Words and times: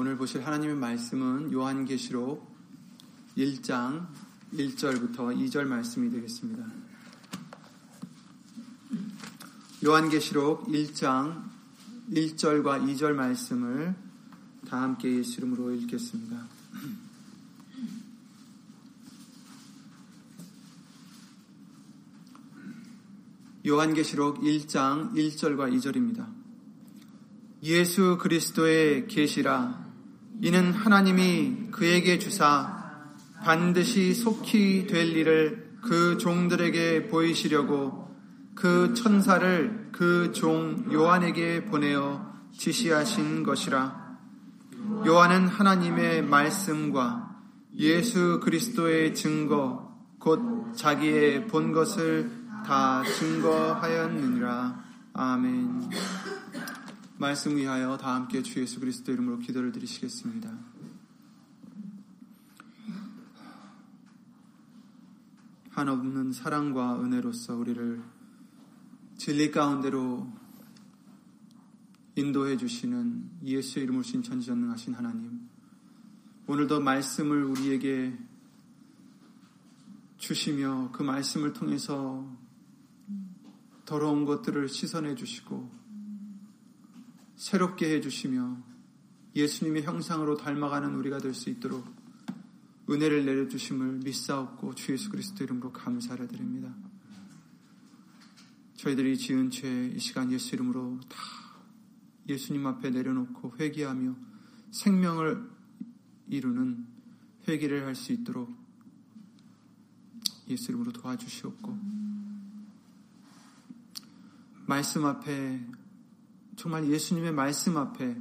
오늘 0.00 0.16
보실 0.16 0.46
하나님의 0.46 0.76
말씀은 0.76 1.52
요한계시록 1.52 2.56
1장 3.36 4.06
1절부터 4.54 5.36
2절 5.36 5.64
말씀이 5.64 6.08
되겠습니다. 6.12 6.64
요한계시록 9.84 10.68
1장 10.68 11.42
1절과 12.12 12.86
2절 12.86 13.12
말씀을 13.14 13.96
다 14.68 14.82
함께 14.82 15.16
예수 15.16 15.40
이름으로 15.40 15.72
읽겠습니다. 15.74 16.46
요한계시록 23.66 24.42
1장 24.42 25.12
1절과 25.12 25.76
2절입니다. 25.76 26.32
예수 27.64 28.16
그리스도의 28.20 29.08
계시라 29.08 29.87
이는 30.40 30.72
하나님이 30.72 31.68
그에게 31.70 32.18
주사 32.18 32.78
반드시 33.42 34.14
속히 34.14 34.86
될 34.86 35.16
일을 35.16 35.78
그 35.82 36.18
종들에게 36.18 37.08
보이시려고 37.08 38.08
그 38.54 38.94
천사를 38.94 39.90
그 39.92 40.32
종 40.32 40.84
요한에게 40.92 41.66
보내어 41.66 42.26
지시하신 42.52 43.42
것이라. 43.42 44.18
요한은 45.06 45.48
하나님의 45.48 46.22
말씀과 46.22 47.36
예수 47.76 48.40
그리스도의 48.42 49.14
증거, 49.14 49.96
곧 50.18 50.72
자기의 50.74 51.46
본 51.46 51.72
것을 51.72 52.30
다 52.66 53.02
증거하였느니라. 53.04 54.84
아멘. 55.14 55.90
말씀 57.20 57.56
위하여 57.56 57.96
다 57.96 58.14
함께 58.14 58.44
주 58.44 58.60
예수 58.60 58.78
그리스도 58.78 59.10
이름으로 59.10 59.40
기도를 59.40 59.72
드리시겠습니다. 59.72 60.56
한없는 65.70 66.30
사랑과 66.30 67.02
은혜로서 67.02 67.56
우리를 67.56 68.00
진리 69.16 69.50
가운데로 69.50 70.32
인도해 72.14 72.56
주시는 72.56 73.28
예수의 73.44 73.82
이름으로 73.84 74.04
신 74.04 74.22
천지전능하신 74.22 74.94
하나님 74.94 75.48
오늘도 76.46 76.80
말씀을 76.80 77.42
우리에게 77.42 78.16
주시며 80.18 80.90
그 80.92 81.02
말씀을 81.02 81.52
통해서 81.52 82.32
더러운 83.84 84.24
것들을 84.24 84.68
씻어내 84.68 85.16
주시고 85.16 85.77
새롭게 87.38 87.94
해 87.94 88.00
주시며 88.00 88.58
예수님의 89.36 89.84
형상으로 89.84 90.36
닮아가는 90.36 90.94
우리가 90.96 91.18
될 91.18 91.32
수 91.34 91.48
있도록 91.50 91.86
은혜를 92.90 93.24
내려주심을 93.24 94.00
믿사옵고 94.04 94.74
주 94.74 94.92
예수 94.92 95.08
그리스도 95.10 95.44
이름으로 95.44 95.72
감사를 95.72 96.26
드립니다. 96.26 96.74
저희들이 98.76 99.16
지은 99.18 99.50
죄 99.50 99.92
이 99.94 99.98
시간 99.98 100.32
예수 100.32 100.54
이름으로 100.54 100.98
다 101.08 101.16
예수님 102.28 102.66
앞에 102.66 102.90
내려놓고 102.90 103.56
회개하며 103.58 104.16
생명을 104.70 105.48
이루는 106.28 106.86
회개를 107.46 107.86
할 107.86 107.94
수 107.94 108.12
있도록 108.12 108.50
예수 110.48 110.70
이름으로 110.72 110.92
도와주시옵고 110.92 111.78
말씀 114.66 115.04
앞에 115.06 115.77
정말 116.58 116.88
예수님의 116.88 117.32
말씀 117.32 117.76
앞에 117.76 118.20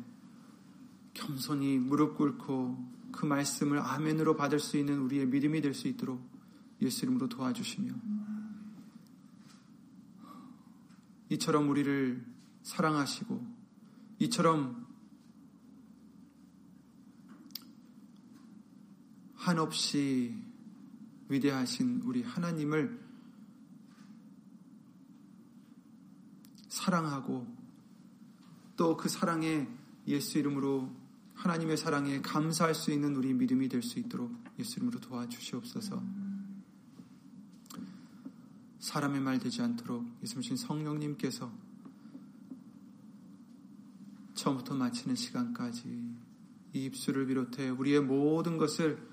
겸손히 1.16 1.80
무릎 1.80 2.17
꿇고 2.17 2.77
그 3.11 3.25
말씀을 3.25 3.80
아멘으로 3.80 4.35
받을 4.35 4.59
수 4.59 4.77
있는 4.77 4.99
우리의 4.99 5.25
믿음이 5.25 5.59
될 5.59 5.73
수 5.73 5.88
있도록 5.88 6.21
예수 6.80 7.05
이름으로 7.05 7.27
도와주시며 7.30 7.91
이처럼 11.31 11.67
우리를 11.67 12.23
사랑하시고 12.61 13.43
이처럼 14.20 14.86
한없이 19.33 20.36
위대하신 21.27 22.02
우리 22.05 22.21
하나님을 22.21 23.03
사랑하고 26.67 27.57
또 28.77 28.95
그 28.95 29.10
사랑에 29.10 29.67
예수 30.08 30.38
이름으로 30.38 30.89
하나님의 31.33 31.77
사랑에 31.77 32.21
감사할 32.21 32.73
수 32.73 32.92
있는 32.92 33.15
우리 33.15 33.33
믿음이 33.33 33.67
될 33.70 33.82
수 33.82 33.99
있도록 33.99 34.32
예수 34.58 34.77
이름으로 34.77 34.99
도와주시옵소서. 34.99 36.02
사람의 38.80 39.21
말 39.21 39.39
되지 39.39 39.61
않도록 39.61 40.05
예수님 40.23 40.55
성령님께서 40.55 41.52
처음부터 44.36 44.76
마치는 44.76 45.15
시간까지 45.15 46.15
이 46.73 46.86
입술을 46.86 47.26
비롯해 47.26 47.70
우리의 47.70 48.02
모든 48.02 48.58
것을 48.58 49.05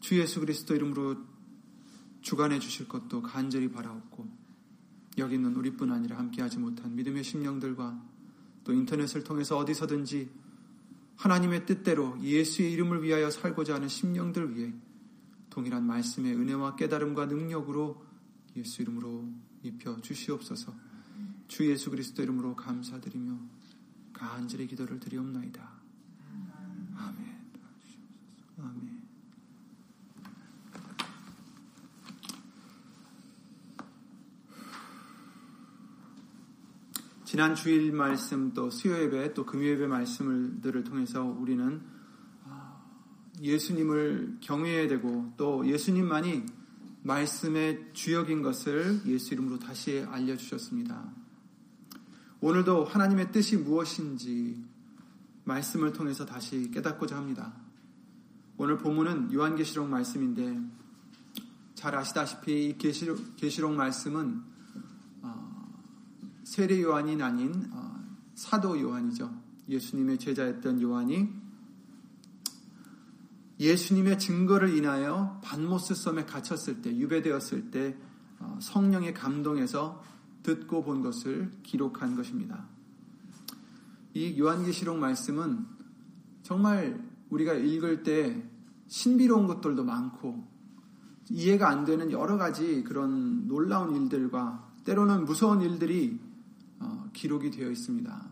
주 0.00 0.18
예수 0.20 0.40
그리스도 0.40 0.74
이름으로 0.74 1.16
주관해 2.20 2.58
주실 2.58 2.86
것도 2.86 3.22
간절히 3.22 3.70
바라옵고 3.70 4.28
여기 5.18 5.34
있는 5.34 5.56
우리뿐 5.56 5.90
아니라 5.90 6.18
함께하지 6.18 6.58
못한 6.58 6.94
믿음의 6.94 7.24
심령들과 7.24 8.11
또 8.64 8.72
인터넷을 8.72 9.24
통해서 9.24 9.56
어디서든지 9.58 10.30
하나님의 11.16 11.66
뜻대로 11.66 12.20
예수의 12.20 12.72
이름을 12.72 13.02
위하여 13.02 13.30
살고자 13.30 13.74
하는 13.74 13.88
심령들 13.88 14.56
위해 14.56 14.72
동일한 15.50 15.86
말씀의 15.86 16.34
은혜와 16.34 16.76
깨달음과 16.76 17.26
능력으로 17.26 18.04
예수 18.56 18.82
이름으로 18.82 19.28
입혀 19.62 20.00
주시옵소서. 20.00 20.74
주 21.48 21.70
예수 21.70 21.90
그리스도 21.90 22.22
이름으로 22.22 22.56
감사드리며 22.56 23.38
간절히 24.12 24.66
기도를 24.66 24.98
드리옵나이다. 24.98 25.70
아멘. 26.96 27.50
아멘. 28.58 29.02
지난 37.32 37.54
주일 37.54 37.92
말씀 37.92 38.52
또 38.52 38.68
수요 38.68 38.94
예배 39.04 39.32
또 39.32 39.46
금요 39.46 39.64
예배 39.64 39.86
말씀들을 39.86 40.84
통해서 40.84 41.24
우리는 41.24 41.80
예수님을 43.40 44.36
경외해야 44.42 44.86
되고 44.86 45.32
또 45.38 45.66
예수님만이 45.66 46.44
말씀의 47.00 47.88
주역인 47.94 48.42
것을 48.42 49.00
예수 49.06 49.32
이름으로 49.32 49.58
다시 49.58 50.04
알려주셨습니다. 50.06 51.10
오늘도 52.42 52.84
하나님의 52.84 53.32
뜻이 53.32 53.56
무엇인지 53.56 54.62
말씀을 55.44 55.94
통해서 55.94 56.26
다시 56.26 56.70
깨닫고자 56.70 57.16
합니다. 57.16 57.54
오늘 58.58 58.76
본문은 58.76 59.32
요한계시록 59.32 59.88
말씀인데 59.88 60.60
잘 61.76 61.94
아시다시피 61.94 62.68
이 62.68 62.76
계시록, 62.76 63.36
계시록 63.36 63.72
말씀은 63.72 64.28
어, 64.34 64.51
세례 66.44 66.80
요한이 66.82 67.22
아닌 67.22 67.68
어, 67.72 68.00
사도 68.34 68.80
요한이죠. 68.80 69.32
예수님의 69.68 70.18
제자였던 70.18 70.80
요한이 70.82 71.28
예수님의 73.60 74.18
증거를 74.18 74.76
인하여 74.76 75.40
반모스 75.44 75.94
섬에 75.94 76.24
갇혔을 76.24 76.82
때, 76.82 76.96
유배되었을 76.96 77.70
때 77.70 77.96
어, 78.40 78.58
성령의 78.60 79.14
감동에서 79.14 80.02
듣고 80.42 80.82
본 80.82 81.02
것을 81.02 81.52
기록한 81.62 82.16
것입니다. 82.16 82.66
이 84.14 84.38
요한계시록 84.38 84.98
말씀은 84.98 85.64
정말 86.42 87.00
우리가 87.30 87.54
읽을 87.54 88.02
때 88.02 88.42
신비로운 88.88 89.46
것들도 89.46 89.84
많고 89.84 90.46
이해가 91.30 91.68
안 91.68 91.84
되는 91.84 92.10
여러 92.10 92.36
가지 92.36 92.82
그런 92.82 93.46
놀라운 93.46 93.94
일들과 93.94 94.70
때로는 94.84 95.24
무서운 95.24 95.62
일들이 95.62 96.20
어, 96.82 97.10
기록이 97.12 97.50
되어 97.50 97.70
있습니다. 97.70 98.30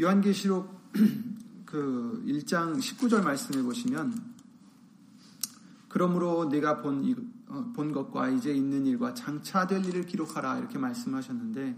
요한계시록 0.00 0.92
그 1.64 2.22
1장 2.26 2.78
19절 2.78 3.22
말씀해 3.22 3.62
보시면 3.62 4.36
그러므로 5.88 6.48
내가 6.48 6.80
본, 6.80 7.32
어, 7.48 7.72
본 7.74 7.92
것과 7.92 8.28
이제 8.28 8.52
있는 8.52 8.86
일과 8.86 9.14
장차 9.14 9.66
될 9.66 9.84
일을 9.84 10.06
기록하라 10.06 10.58
이렇게 10.58 10.78
말씀하셨는데 10.78 11.76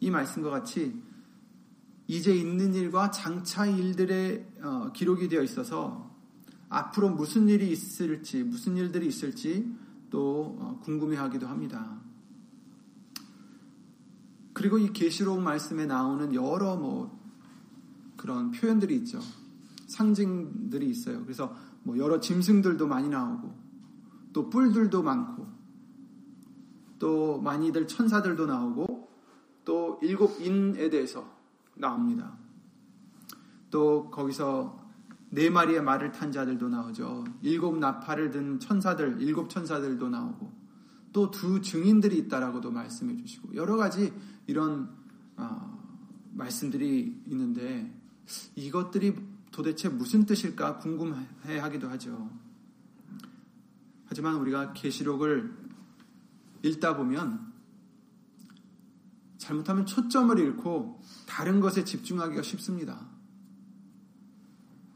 이 0.00 0.10
말씀과 0.10 0.50
같이 0.50 1.02
이제 2.06 2.34
있는 2.34 2.74
일과 2.74 3.10
장차 3.10 3.66
일들의 3.66 4.46
어, 4.62 4.92
기록이 4.92 5.28
되어 5.28 5.42
있어서 5.42 6.15
앞으로 6.68 7.10
무슨 7.10 7.48
일이 7.48 7.70
있을지 7.70 8.42
무슨 8.42 8.76
일들이 8.76 9.06
있을지 9.06 9.72
또 10.10 10.56
어, 10.60 10.80
궁금해하기도 10.82 11.46
합니다. 11.46 12.00
그리고 14.52 14.78
이 14.78 14.92
계시록 14.92 15.40
말씀에 15.40 15.86
나오는 15.86 16.34
여러 16.34 16.76
뭐 16.76 17.20
그런 18.16 18.50
표현들이 18.50 18.96
있죠. 18.96 19.20
상징들이 19.86 20.88
있어요. 20.88 21.22
그래서 21.22 21.54
뭐 21.82 21.98
여러 21.98 22.18
짐승들도 22.20 22.86
많이 22.86 23.08
나오고 23.08 23.54
또 24.32 24.50
뿔들도 24.50 25.02
많고 25.02 25.46
또 26.98 27.40
많이들 27.40 27.86
천사들도 27.86 28.46
나오고 28.46 29.08
또 29.64 29.98
일곱 30.02 30.40
인에 30.40 30.88
대해서 30.88 31.30
나옵니다. 31.74 32.36
또 33.70 34.10
거기서 34.10 34.85
네 35.30 35.50
마리의 35.50 35.82
말을 35.82 36.12
탄 36.12 36.32
자들도 36.32 36.68
나오죠. 36.68 37.24
일곱 37.42 37.78
나팔을 37.78 38.30
든 38.30 38.60
천사들, 38.60 39.20
일곱 39.20 39.50
천사들도 39.50 40.08
나오고 40.08 40.66
또 41.16 41.30
두 41.30 41.62
증인들이 41.62 42.18
있다라고도 42.18 42.70
말씀해 42.70 43.16
주시고 43.16 43.54
여러 43.54 43.76
가지 43.76 44.12
이런 44.46 44.94
어, 45.36 45.76
말씀들이 46.34 47.22
있는데 47.26 47.90
이것들이 48.54 49.16
도대체 49.50 49.88
무슨 49.88 50.26
뜻일까 50.26 50.76
궁금해 50.76 51.58
하기도 51.58 51.88
하죠. 51.88 52.30
하지만 54.04 54.34
우리가 54.36 54.74
계시록을 54.74 55.56
읽다 56.62 56.98
보면 56.98 57.52
잘못하면 59.38 59.86
초점을 59.86 60.38
잃고 60.38 61.00
다른 61.26 61.60
것에 61.60 61.84
집중하기가 61.84 62.42
쉽습니다. 62.42 63.15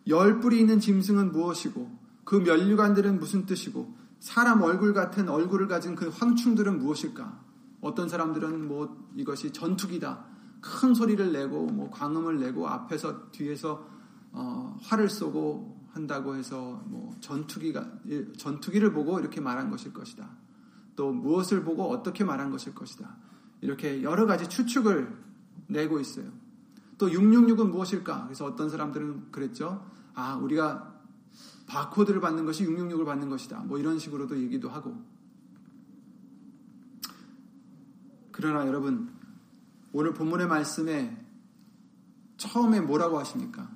열 0.08 0.41
뿔이 0.41 0.58
있는 0.58 0.81
짐승은 0.81 1.32
무엇이고 1.32 1.91
그 2.25 2.37
면류관들은 2.37 3.19
무슨 3.19 3.47
뜻이고 3.47 3.94
사람 4.20 4.62
얼굴 4.62 4.93
같은 4.93 5.29
얼굴을 5.29 5.67
가진 5.67 5.94
그 5.94 6.08
황충들은 6.08 6.79
무엇일까? 6.79 7.41
어떤 7.81 8.08
사람들은 8.08 8.69
뭐 8.69 9.11
이것이 9.17 9.52
전투기다. 9.52 10.25
큰 10.61 10.94
소리를 10.94 11.32
내고 11.32 11.67
뭐 11.67 11.91
광음을 11.91 12.38
내고 12.38 12.69
앞에서 12.69 13.31
뒤에서 13.31 13.87
어, 14.32 14.76
활을 14.82 15.08
쏘고 15.08 15.88
한다고 15.93 16.37
해서 16.37 16.82
뭐 16.87 17.17
전투기가 17.20 17.85
전투기를 18.37 18.93
보고 18.93 19.19
이렇게 19.19 19.41
말한 19.41 19.70
것일 19.70 19.93
것이다. 19.93 20.29
또 20.94 21.12
무엇을 21.12 21.64
보고 21.64 21.88
어떻게 21.91 22.25
말한 22.25 22.50
것일 22.50 22.75
것이다. 22.75 23.17
이렇게 23.62 24.03
여러 24.03 24.26
가지 24.26 24.49
추측을 24.49 25.17
내고 25.67 25.99
있어요. 25.99 26.31
또 27.00 27.08
666은 27.08 27.70
무엇일까? 27.70 28.25
그래서 28.25 28.44
어떤 28.44 28.69
사람들은 28.69 29.32
그랬죠. 29.32 29.91
아, 30.14 30.35
우리가 30.35 31.00
바코드를 31.67 32.20
받는 32.20 32.44
것이 32.44 32.67
666을 32.67 33.06
받는 33.06 33.31
것이다. 33.31 33.61
뭐 33.61 33.79
이런 33.79 33.99
식으로도 33.99 34.38
얘기도 34.38 34.69
하고. 34.69 35.02
그러나 38.31 38.67
여러분, 38.67 39.11
오늘 39.93 40.12
본문의 40.12 40.47
말씀에 40.47 41.17
처음에 42.37 42.82
뭐라고 42.82 43.19
하십니까? 43.19 43.70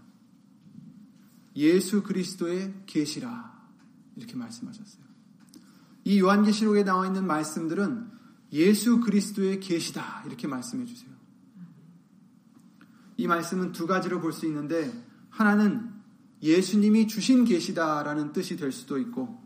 예수 1.56 2.03
그리스도의 2.03 2.75
계시라 2.85 3.55
이렇게 4.17 4.37
말씀하셨어요. 4.37 5.03
이 6.05 6.20
요한계시록에 6.20 6.85
나와 6.85 7.06
있는 7.06 7.27
말씀들은 7.27 8.11
예수 8.53 9.00
그리스도의 9.00 9.61
계시다 9.61 10.23
이렇게 10.27 10.47
말씀해 10.47 10.85
주세요. 10.85 11.14
이 13.17 13.27
말씀은 13.27 13.73
두 13.73 13.87
가지로 13.87 14.21
볼 14.21 14.33
수 14.33 14.47
있는데 14.47 14.93
하나는 15.31 15.91
예수님이 16.43 17.07
주신 17.07 17.45
계시다라는 17.45 18.33
뜻이 18.33 18.57
될 18.57 18.71
수도 18.73 18.99
있고 18.99 19.41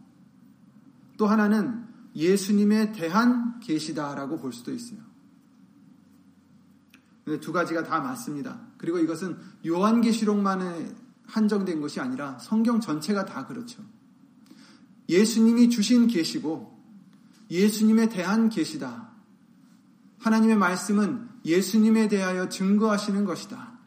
또 1.16 1.26
하나는 1.26 1.86
예수님에 2.14 2.92
대한 2.92 3.60
계시다라고 3.60 4.38
볼 4.38 4.52
수도 4.52 4.72
있어요. 4.72 5.00
두 7.40 7.52
가지가 7.52 7.84
다 7.84 8.00
맞습니다. 8.00 8.60
그리고 8.78 8.98
이것은 8.98 9.38
요한계시록만에 9.66 10.94
한정된 11.26 11.80
것이 11.80 12.00
아니라 12.00 12.38
성경 12.38 12.80
전체가 12.80 13.26
다 13.26 13.46
그렇죠. 13.46 13.82
예수님이 15.08 15.68
주신 15.68 16.06
계시고 16.06 16.76
예수님에 17.50 18.08
대한 18.08 18.48
계시다. 18.48 19.10
하나님의 20.18 20.56
말씀은 20.56 21.27
예수님에 21.44 22.08
대하여 22.08 22.48
증거하시는 22.48 23.24
것이다. 23.24 23.78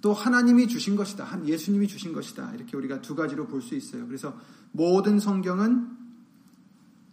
또 0.00 0.12
하나님이 0.12 0.68
주신 0.68 0.96
것이다. 0.96 1.44
예수님이 1.46 1.88
주신 1.88 2.12
것이다. 2.12 2.52
이렇게 2.54 2.76
우리가 2.76 3.00
두 3.00 3.14
가지로 3.14 3.46
볼 3.46 3.62
수 3.62 3.74
있어요. 3.74 4.06
그래서 4.06 4.38
모든 4.72 5.18
성경은 5.18 5.88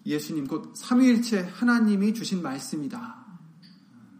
예수님 0.05 0.47
곧 0.47 0.75
삼위일체 0.75 1.41
하나님이 1.53 2.13
주신 2.13 2.41
말씀이다. 2.41 3.25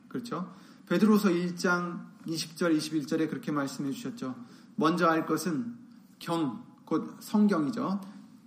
그렇죠? 0.08 0.54
베드로서 0.88 1.30
1장 1.30 2.06
20절 2.28 2.78
21절에 2.78 3.30
그렇게 3.30 3.52
말씀해 3.52 3.92
주셨죠. 3.92 4.36
먼저 4.76 5.08
알 5.08 5.26
것은 5.26 5.76
경, 6.20 6.64
곧 6.86 7.18
성경이죠. 7.20 8.00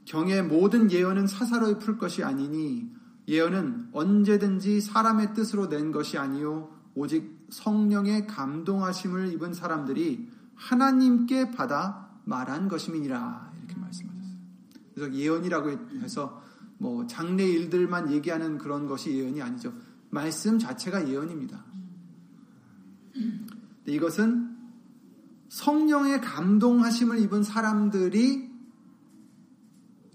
경의 0.05 0.43
모든 0.43 0.91
예언은 0.91 1.27
사사로이 1.27 1.79
풀 1.79 1.99
것이 1.99 2.23
아니니 2.23 2.89
예언은 3.27 3.89
언제든지 3.93 4.81
사람의 4.81 5.35
뜻으로 5.35 5.69
낸 5.69 5.93
것이 5.93 6.19
아니요 6.19 6.71
오직 6.95 7.47
성령의 7.51 8.27
감동하심을 8.27 9.33
입은 9.33 9.55
사람들이 9.55 10.31
하나님께 10.55 11.51
받아 11.51 12.09
말한 12.25 12.69
것임이니라 12.69 13.53
이렇게 13.59 13.77
말씀하셨어요. 13.81 14.35
그래서 14.95 15.15
예언이라고 15.15 15.71
해서 16.01 16.43
뭐 16.79 17.07
장래 17.07 17.45
일들만 17.45 18.13
얘기하는 18.13 18.59
그런 18.59 18.87
것이 18.87 19.15
예언이 19.17 19.43
아니죠. 19.43 19.73
말씀 20.11 20.59
자체가 20.59 21.09
예언입니다. 21.09 21.65
이것은 23.87 24.57
성령의 25.49 26.21
감동하심을 26.21 27.19
입은 27.21 27.43
사람들이 27.43 28.53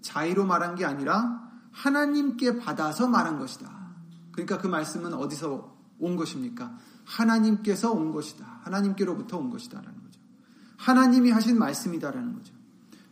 자의로 0.01 0.45
말한 0.45 0.75
게 0.75 0.85
아니라 0.85 1.49
하나님께 1.71 2.57
받아서 2.57 3.07
말한 3.07 3.39
것이다. 3.39 3.69
그러니까 4.31 4.57
그 4.57 4.67
말씀은 4.67 5.13
어디서 5.13 5.78
온 5.99 6.15
것입니까? 6.15 6.77
하나님께서 7.05 7.91
온 7.91 8.11
것이다. 8.11 8.45
하나님께로부터 8.63 9.37
온 9.37 9.49
것이다라는 9.49 9.93
거죠. 9.93 10.19
하나님이 10.77 11.31
하신 11.31 11.57
말씀이다라는 11.59 12.33
거죠. 12.33 12.53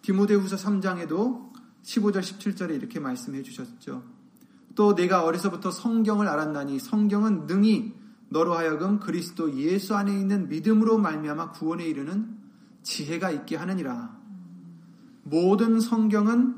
디모데후서 0.01 0.55
3장에도 0.55 1.51
15절 1.83 2.19
17절에 2.19 2.75
이렇게 2.75 2.99
말씀해 2.99 3.43
주셨죠. 3.43 4.03
또 4.75 4.95
내가 4.95 5.23
어려서부터 5.23 5.71
성경을 5.71 6.27
알았나니 6.27 6.79
성경은 6.79 7.47
능히 7.47 7.93
너로 8.29 8.53
하여금 8.53 8.99
그리스도 8.99 9.55
예수 9.55 9.95
안에 9.95 10.17
있는 10.17 10.49
믿음으로 10.49 10.97
말미암아 10.97 11.51
구원에 11.51 11.85
이르는 11.85 12.37
지혜가 12.83 13.31
있게 13.31 13.55
하느니라. 13.55 14.17
모든 15.23 15.79
성경은 15.79 16.55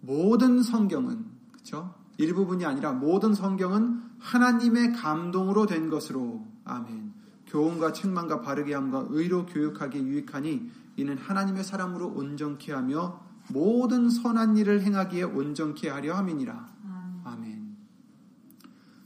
모든 0.00 0.62
성경은 0.62 1.24
그렇죠? 1.52 1.94
일부분이 2.18 2.64
아니라 2.64 2.92
모든 2.92 3.34
성경은 3.34 4.02
하나님의 4.24 4.94
감동으로 4.94 5.66
된 5.66 5.90
것으로 5.90 6.46
아멘. 6.64 7.12
교훈과 7.46 7.92
책망과 7.92 8.40
바르게 8.40 8.74
함과 8.74 9.06
의로 9.10 9.44
교육하기 9.44 9.98
유익하니 9.98 10.70
이는 10.96 11.18
하나님의 11.18 11.62
사람으로 11.62 12.08
온전케 12.08 12.72
하며 12.72 13.20
모든 13.50 14.08
선한 14.08 14.56
일을 14.56 14.82
행하기에 14.82 15.24
온전케 15.24 15.90
하려 15.90 16.16
함이니라. 16.16 16.68
아멘. 17.24 17.76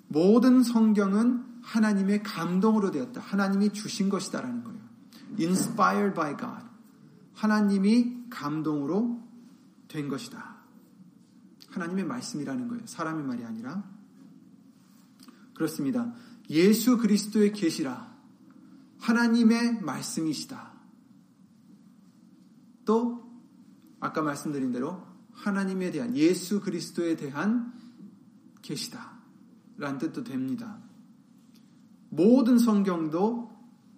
모든 0.06 0.62
성경은 0.62 1.44
하나님의 1.62 2.22
감동으로 2.22 2.92
되었다. 2.92 3.20
하나님이 3.20 3.72
주신 3.72 4.08
것이다라는 4.08 4.62
거예요. 4.62 4.78
Inspired 5.40 6.14
by 6.14 6.36
God. 6.36 6.64
하나님이 7.34 8.26
감동으로 8.30 9.20
된 9.88 10.08
것이다. 10.08 10.56
하나님의 11.70 12.04
말씀이라는 12.04 12.68
거예요. 12.68 12.86
사람의 12.86 13.24
말이 13.24 13.44
아니라. 13.44 13.97
그렇습니다. 15.58 16.14
예수 16.50 16.98
그리스도의 16.98 17.52
계시라. 17.52 18.16
하나님의 19.00 19.82
말씀이시다. 19.82 20.72
또 22.84 23.28
아까 24.00 24.22
말씀드린 24.22 24.70
대로 24.70 25.02
하나님에 25.32 25.90
대한 25.90 26.16
예수 26.16 26.60
그리스도에 26.60 27.16
대한 27.16 27.72
계시다. 28.62 29.18
라는 29.76 29.98
뜻도 29.98 30.24
됩니다. 30.24 30.78
모든 32.08 32.58
성경도 32.58 33.50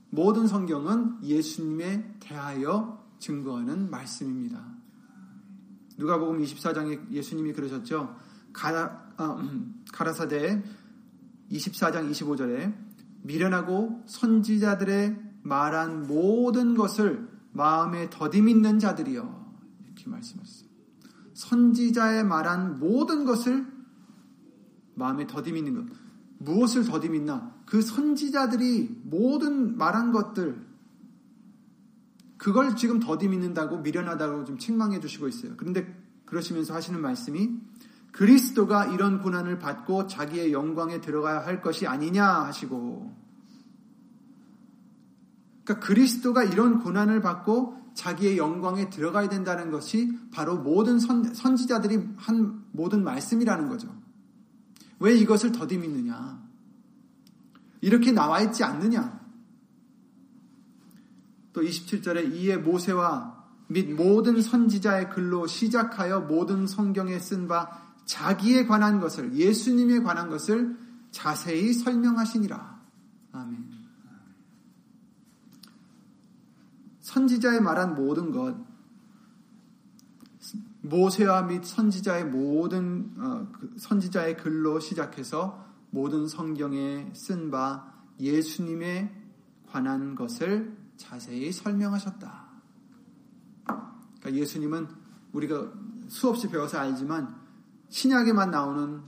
모든 0.08 0.46
성경은 0.48 1.22
예수님에 1.22 2.16
대하여 2.20 3.06
증거하는 3.18 3.90
말씀입니다. 3.90 4.64
누가복음 5.98 6.42
24장에 6.42 7.12
예수님이 7.12 7.52
그러셨죠. 7.52 8.16
가라, 8.52 9.12
아, 9.16 9.34
음, 9.34 9.84
가라사대 9.92 10.62
24장 11.50 12.10
25절에 12.10 12.74
미련하고 13.22 14.02
선지자들의 14.06 15.18
말한 15.42 16.06
모든 16.06 16.74
것을 16.74 17.28
마음에 17.52 18.08
더디 18.10 18.42
믿는 18.42 18.78
자들이여 18.78 19.54
이렇게 19.84 20.08
말씀하셨어요. 20.08 20.68
선지자의 21.34 22.24
말한 22.24 22.78
모든 22.78 23.24
것을 23.24 23.66
마음에 24.94 25.26
더디 25.26 25.52
믿는 25.52 25.74
것. 25.74 25.96
무엇을 26.38 26.84
더디 26.84 27.08
믿나? 27.08 27.54
그 27.66 27.82
선지자들이 27.82 29.02
모든 29.04 29.76
말한 29.76 30.12
것들 30.12 30.66
그걸 32.36 32.74
지금 32.74 33.00
더디 33.00 33.28
믿는다고 33.28 33.78
미련하다고 33.78 34.44
좀 34.44 34.58
책망해 34.58 35.00
주시고 35.00 35.28
있어요. 35.28 35.54
그런데 35.56 35.94
그러시면서 36.24 36.74
하시는 36.74 37.00
말씀이 37.00 37.50
그리스도가 38.12 38.86
이런 38.86 39.22
고난을 39.22 39.58
받고 39.58 40.06
자기의 40.06 40.52
영광에 40.52 41.00
들어가야 41.00 41.44
할 41.44 41.62
것이 41.62 41.86
아니냐 41.86 42.26
하시고 42.26 43.14
그러니까 45.64 45.86
그리스도가 45.86 46.44
이런 46.44 46.80
고난을 46.80 47.20
받고 47.22 47.78
자기의 47.94 48.38
영광에 48.38 48.90
들어가야 48.90 49.28
된다는 49.28 49.70
것이 49.70 50.18
바로 50.32 50.56
모든 50.56 50.98
선, 50.98 51.34
선지자들이 51.34 52.08
한 52.16 52.64
모든 52.72 53.04
말씀이라는 53.04 53.68
거죠. 53.68 53.94
왜 54.98 55.14
이것을 55.14 55.52
더디 55.52 55.78
믿느냐? 55.78 56.40
이렇게 57.80 58.12
나와 58.12 58.40
있지 58.40 58.64
않느냐? 58.64 59.20
또 61.52 61.62
27절에 61.62 62.34
이에 62.34 62.56
모세와 62.56 63.40
및 63.68 63.92
모든 63.92 64.40
선지자의 64.40 65.10
글로 65.10 65.46
시작하여 65.46 66.20
모든 66.20 66.66
성경에 66.66 67.18
쓴 67.18 67.48
바 67.48 67.89
자기에 68.10 68.66
관한 68.66 68.98
것을 68.98 69.34
예수님에 69.34 70.00
관한 70.00 70.28
것을 70.28 70.76
자세히 71.12 71.72
설명하시니라. 71.72 72.80
아멘. 73.30 73.70
선지자의 77.02 77.60
말한 77.60 77.94
모든 77.94 78.32
것, 78.32 78.56
모세와 80.80 81.42
및 81.42 81.64
선지자의 81.64 82.24
모든 82.24 83.12
어, 83.16 83.46
그 83.52 83.74
선지자의 83.78 84.38
글로 84.38 84.80
시작해서 84.80 85.64
모든 85.90 86.26
성경에 86.26 87.12
쓴 87.14 87.52
바 87.52 87.92
예수님에 88.18 89.14
관한 89.68 90.16
것을 90.16 90.76
자세히 90.96 91.52
설명하셨다. 91.52 92.48
그러니까 93.64 94.34
예수님은 94.34 94.88
우리가 95.32 95.72
수없이 96.08 96.48
배워서 96.48 96.78
알지만 96.78 97.39
신약에만 97.90 98.50
나오는 98.50 99.02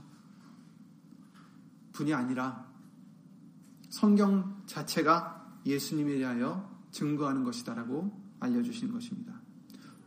분이 1.93 2.13
아니라 2.13 2.65
성경 3.89 4.61
자체가 4.65 5.59
예수님에 5.65 6.17
대하여 6.17 6.69
증거하는 6.91 7.43
것이다라고 7.43 8.11
알려주신 8.39 8.91
것입니다. 8.91 9.33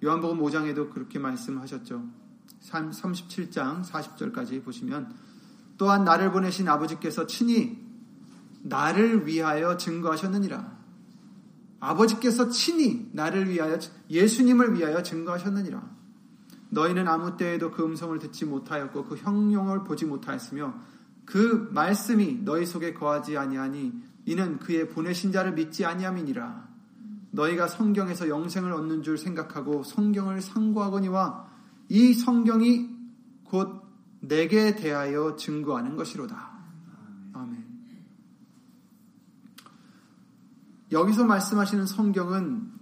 요한복음 0.05 0.39
5장에도 0.39 0.93
그렇게 0.93 1.19
말씀하셨죠. 1.19 2.07
37장 2.61 3.85
40절까지 3.85 4.63
보시면 4.65 5.15
또한 5.79 6.05
나를 6.05 6.33
보내신 6.33 6.69
아버지께서 6.69 7.27
친히 7.27 7.85
나를 8.63 9.27
위하여 9.27 9.77
증거하셨느니라. 9.77 10.77
아버지께서 11.81 12.49
친히 12.49 13.09
나를 13.13 13.49
위하여 13.49 13.79
예수님을 14.11 14.75
위하여 14.75 15.03
증거하셨느니라. 15.03 15.96
너희는 16.71 17.07
아무 17.09 17.37
때에도 17.37 17.71
그 17.71 17.85
음성을 17.85 18.19
듣지 18.19 18.45
못하였고 18.45 19.05
그 19.05 19.17
형용을 19.17 19.85
보지 19.85 20.05
못하였으며 20.05 20.75
그 21.25 21.69
말씀이 21.73 22.45
너희 22.45 22.67
속에 22.67 22.95
거하지 22.95 23.37
아니하니 23.37 23.93
이는 24.25 24.59
그의 24.59 24.89
보내신 24.89 25.33
자를 25.33 25.55
믿지 25.55 25.85
아니함이니라. 25.85 26.67
너희가 27.31 27.69
성경에서 27.69 28.29
영생을 28.29 28.73
얻는 28.73 29.03
줄 29.03 29.19
생각하고 29.19 29.83
성경을 29.83 30.41
상고하거니와 30.41 31.47
이 31.89 32.15
성경이 32.15 32.91
곧 33.45 33.83
내게 34.21 34.75
대하여 34.75 35.37
증거하는 35.37 35.97
것이로다. 35.97 36.51
아멘. 37.35 37.67
여기서 40.91 41.25
말씀하시는 41.25 41.87
성경은 41.87 42.73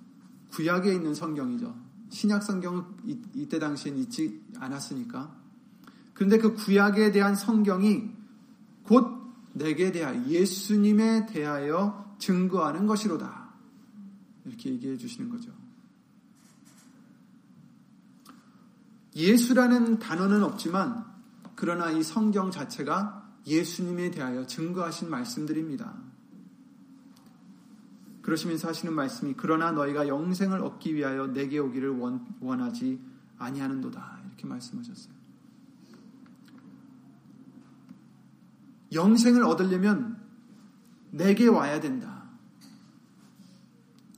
구약에 0.52 0.92
있는 0.92 1.14
성경이죠. 1.14 1.83
신약 2.14 2.44
성경은 2.44 2.84
이때 3.34 3.58
당시엔 3.58 3.98
있지 3.98 4.40
않았으니까. 4.58 5.34
그런데 6.14 6.38
그 6.38 6.54
구약에 6.54 7.10
대한 7.10 7.34
성경이 7.34 8.08
곧 8.84 9.34
내게 9.52 9.90
대하여 9.90 10.24
예수님에 10.28 11.26
대하여 11.26 12.14
증거하는 12.20 12.86
것이로다. 12.86 13.52
이렇게 14.44 14.70
얘기해 14.70 14.96
주시는 14.96 15.28
거죠. 15.28 15.50
예수라는 19.16 19.98
단어는 19.98 20.44
없지만 20.44 21.04
그러나 21.56 21.90
이 21.90 22.04
성경 22.04 22.52
자체가 22.52 23.38
예수님에 23.44 24.12
대하여 24.12 24.46
증거하신 24.46 25.10
말씀들입니다. 25.10 26.03
그러시면서 28.24 28.68
하시는 28.68 28.94
말씀이 28.94 29.34
그러나 29.36 29.70
너희가 29.70 30.08
영생을 30.08 30.62
얻기 30.62 30.94
위하여 30.94 31.26
내게 31.26 31.58
오기를 31.58 31.90
원, 31.90 32.26
원하지 32.40 32.98
아니하는도다 33.36 34.20
이렇게 34.26 34.46
말씀하셨어요. 34.46 35.12
영생을 38.94 39.44
얻으려면 39.44 40.18
내게 41.10 41.46
와야 41.48 41.80
된다. 41.80 42.30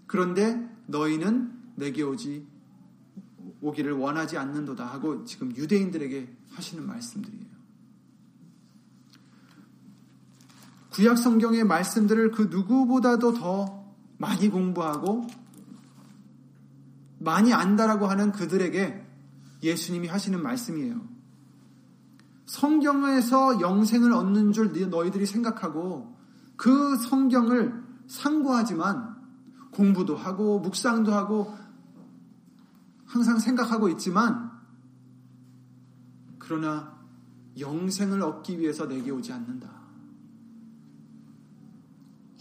그런데 0.06 0.70
너희는 0.86 1.52
내게 1.74 2.02
오지 2.04 2.46
오기를 3.60 3.92
원하지 3.92 4.38
않는도다 4.38 4.86
하고 4.86 5.24
지금 5.24 5.54
유대인들에게 5.56 6.32
하시는 6.52 6.86
말씀들이에요. 6.86 7.56
구약 10.90 11.18
성경의 11.18 11.64
말씀들을 11.64 12.30
그 12.30 12.42
누구보다도 12.42 13.34
더 13.34 13.75
많이 14.18 14.48
공부하고 14.48 15.26
많이 17.18 17.52
안다라고 17.52 18.06
하는 18.06 18.32
그들에게 18.32 19.04
예수님이 19.62 20.08
하시는 20.08 20.42
말씀이에요. 20.42 21.00
성경에서 22.46 23.60
영생을 23.60 24.12
얻는 24.12 24.52
줄 24.52 24.88
너희들이 24.88 25.26
생각하고 25.26 26.16
그 26.56 26.96
성경을 26.96 27.84
상고하지만 28.06 29.16
공부도 29.72 30.16
하고 30.16 30.60
묵상도 30.60 31.12
하고 31.12 31.56
항상 33.06 33.38
생각하고 33.38 33.88
있지만 33.90 34.50
그러나 36.38 36.96
영생을 37.58 38.22
얻기 38.22 38.58
위해서 38.58 38.86
내게 38.86 39.10
오지 39.10 39.32
않는다. 39.32 39.75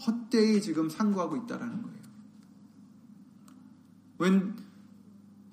헛되이 0.06 0.60
지금 0.60 0.88
상고하고 0.88 1.36
있다라는 1.36 1.82
거예요. 1.82 1.96
웬 4.18 4.56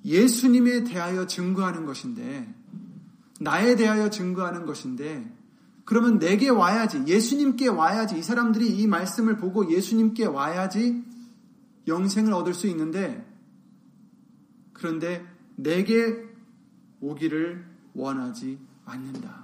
예수님에 0.05 0.83
대하여 0.83 1.27
증거하는 1.27 1.85
것인데 1.85 2.53
나에 3.39 3.75
대하여 3.75 4.09
증거하는 4.09 4.65
것인데 4.65 5.33
그러면 5.85 6.19
내게 6.19 6.49
와야지 6.49 7.05
예수님께 7.07 7.67
와야지 7.67 8.17
이 8.17 8.23
사람들이 8.23 8.69
이 8.69 8.87
말씀을 8.87 9.37
보고 9.37 9.69
예수님께 9.69 10.25
와야지 10.25 11.03
영생을 11.87 12.31
얻을 12.33 12.53
수 12.53 12.67
있는데 12.67 13.27
그런데 14.71 15.25
내게 15.55 16.23
오기를 17.01 17.65
원하지 17.93 18.57
않는다. 18.85 19.42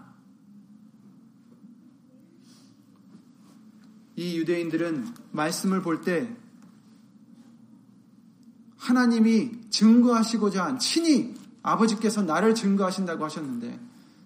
이 4.19 4.37
유대인들은 4.37 5.13
말씀을 5.31 5.81
볼 5.81 6.01
때 6.03 6.35
하나님이 8.75 9.69
증거하시고자 9.69 10.65
한 10.65 10.77
친히 10.77 11.35
아버지께서 11.61 12.21
나를 12.21 12.53
증거하신다고 12.53 13.23
하셨는데 13.23 13.79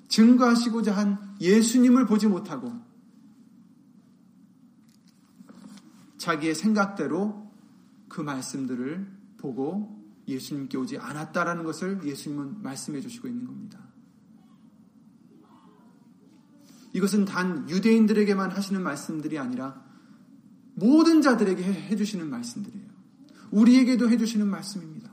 증거하시고자 0.07 0.95
한 0.95 1.35
예수님을 1.39 2.07
보지 2.07 2.25
못하고 2.25 2.73
자기의 6.17 6.55
생각대로 6.55 7.51
그 8.09 8.21
말씀들을 8.21 9.07
보고 9.37 10.03
예수님께 10.27 10.75
오지 10.75 10.97
않았다라는 10.97 11.63
것을 11.63 12.01
예수님은 12.03 12.63
말씀해 12.63 12.99
주시고 12.99 13.27
있는 13.27 13.45
겁니다. 13.45 13.82
이것은 16.93 17.25
단 17.25 17.67
유대인들에게만 17.69 18.51
하시는 18.51 18.81
말씀들이 18.81 19.37
아니라 19.39 19.83
모든 20.75 21.21
자들에게 21.21 21.63
해주시는 21.63 22.29
말씀들이에요. 22.29 22.87
우리에게도 23.51 24.09
해주시는 24.09 24.47
말씀입니다. 24.47 25.11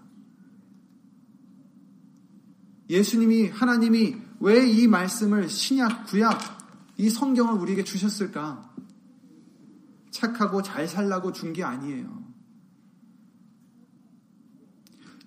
예수님이, 2.88 3.48
하나님이 3.48 4.16
왜 4.40 4.66
이 4.66 4.86
말씀을 4.86 5.48
신약, 5.48 6.06
구약, 6.06 6.40
이 6.96 7.08
성경을 7.10 7.60
우리에게 7.60 7.84
주셨을까? 7.84 8.74
착하고 10.10 10.62
잘 10.62 10.88
살라고 10.88 11.32
준 11.32 11.52
게 11.52 11.62
아니에요. 11.62 12.20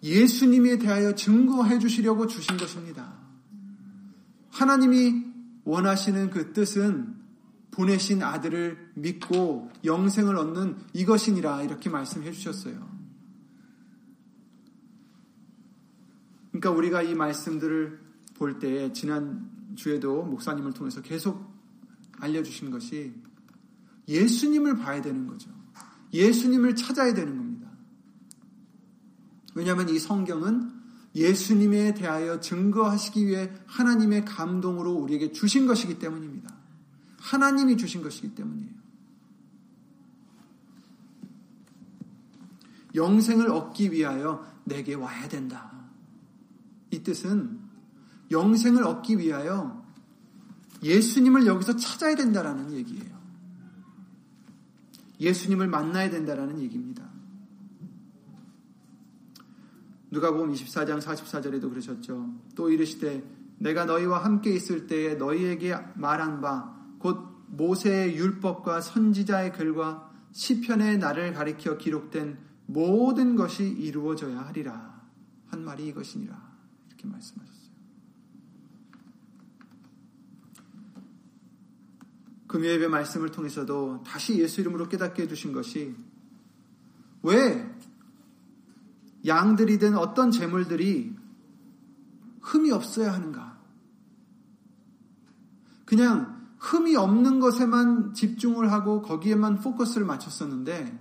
예수님에 0.01 0.77
대하여 0.79 1.15
증거해 1.15 1.79
주시려고 1.79 2.27
주신 2.27 2.57
것입니다. 2.57 3.13
하나님이 4.51 5.33
원하시는 5.65 6.29
그 6.29 6.53
뜻은 6.53 7.15
보내신 7.72 8.22
아들을 8.22 8.91
믿고 8.96 9.72
영생을 9.84 10.36
얻는 10.38 10.77
이것이니라 10.93 11.63
이렇게 11.63 11.89
말씀해 11.89 12.32
주셨어요. 12.32 12.91
그러니까 16.51 16.70
우리가 16.70 17.01
이 17.01 17.15
말씀들을 17.15 18.00
볼 18.36 18.60
때에 18.60 18.93
지난 18.93 19.50
주에도 19.75 20.24
목사님을 20.24 20.74
통해서 20.74 21.01
계속 21.01 21.51
알려주신 22.20 22.70
것이 22.70 23.13
예수님을 24.08 24.77
봐야 24.77 25.01
되는 25.01 25.25
거죠. 25.25 25.50
예수님을 26.13 26.75
찾아야 26.75 27.13
되는 27.13 27.36
겁니다. 27.36 27.72
왜냐하면 29.55 29.89
이 29.89 29.98
성경은 29.98 30.83
예수님에 31.15 31.93
대하여 31.93 32.39
증거하시기 32.39 33.27
위해 33.27 33.51
하나님의 33.67 34.25
감동으로 34.25 34.93
우리에게 34.93 35.32
주신 35.32 35.67
것이기 35.67 36.00
때문입니다. 36.00 36.53
하나님이 37.20 37.77
주신 37.77 38.01
것이기 38.01 38.36
때문이에요. 38.36 38.84
영생을 42.96 43.50
얻기 43.50 43.91
위하여 43.91 44.46
내게 44.65 44.93
와야 44.93 45.27
된다. 45.27 45.72
이 46.91 47.01
뜻은 47.01 47.60
영생을 48.32 48.84
얻기 48.84 49.17
위하여 49.20 49.84
예수님을 50.84 51.48
여기서 51.48 51.75
찾아야 51.77 52.15
된다라는 52.15 52.74
얘기예요. 52.74 53.13
예수님을 55.20 55.67
만나야 55.67 56.10
된다라는 56.10 56.60
얘기입니다. 56.60 57.12
누가복음 60.13 60.53
24장 60.53 61.01
44절에도 61.01 61.70
그러셨죠. 61.70 62.34
또 62.55 62.70
이르시되 62.70 63.24
내가 63.58 63.86
너희와 63.86 64.24
함께 64.24 64.51
있을 64.51 64.88
때에 64.88 65.15
너희에게 65.15 65.75
말한 65.96 66.41
바 66.41 66.74
곧 67.03 67.46
모세의 67.50 68.15
율법과 68.15 68.79
선지자의 68.79 69.51
글과 69.51 70.10
시편의 70.32 70.98
나를 71.00 71.34
가리켜 71.34 71.77
기록된 71.77 72.39
모든 72.65 73.36
것이 73.36 73.67
이루어져야 73.67 74.39
하리라 74.39 75.03
한 75.48 75.65
말이 75.65 75.86
이것이니라 75.89 76.53
이렇게 76.88 77.08
말씀하셨어요. 77.08 77.74
금요예배 82.48 82.88
말씀을 82.88 83.29
통해서도 83.29 84.03
다시 84.05 84.39
예수 84.39 84.62
이름으로 84.62 84.88
깨닫게 84.88 85.24
해주신 85.24 85.51
것이 85.51 85.93
왜 87.22 87.70
양들이든 89.25 89.98
어떤 89.98 90.32
재물들이 90.32 91.15
흠이 92.42 92.72
없어야 92.72 93.13
하는가? 93.13 93.58
그냥 95.86 96.51
흠이 96.60 96.96
없는 96.96 97.39
것에만 97.39 98.13
집중을 98.13 98.72
하고 98.72 99.01
거기에만 99.01 99.60
포커스를 99.60 100.06
맞췄었는데 100.06 101.00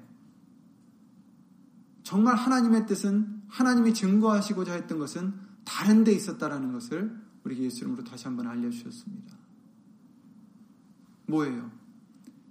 정말 2.03 2.35
하나님의 2.37 2.87
뜻은 2.87 3.43
하나님이 3.49 3.95
증거하시고자 3.95 4.75
했던 4.75 4.99
것은 4.99 5.35
다른 5.65 6.05
데 6.05 6.13
있었다라는 6.13 6.73
것을 6.73 7.17
우리 7.45 7.59
예수 7.59 7.81
이름으로 7.81 8.05
다시 8.05 8.25
한번 8.25 8.47
알려주셨습니다. 8.49 9.37
뭐예요? 11.27 11.71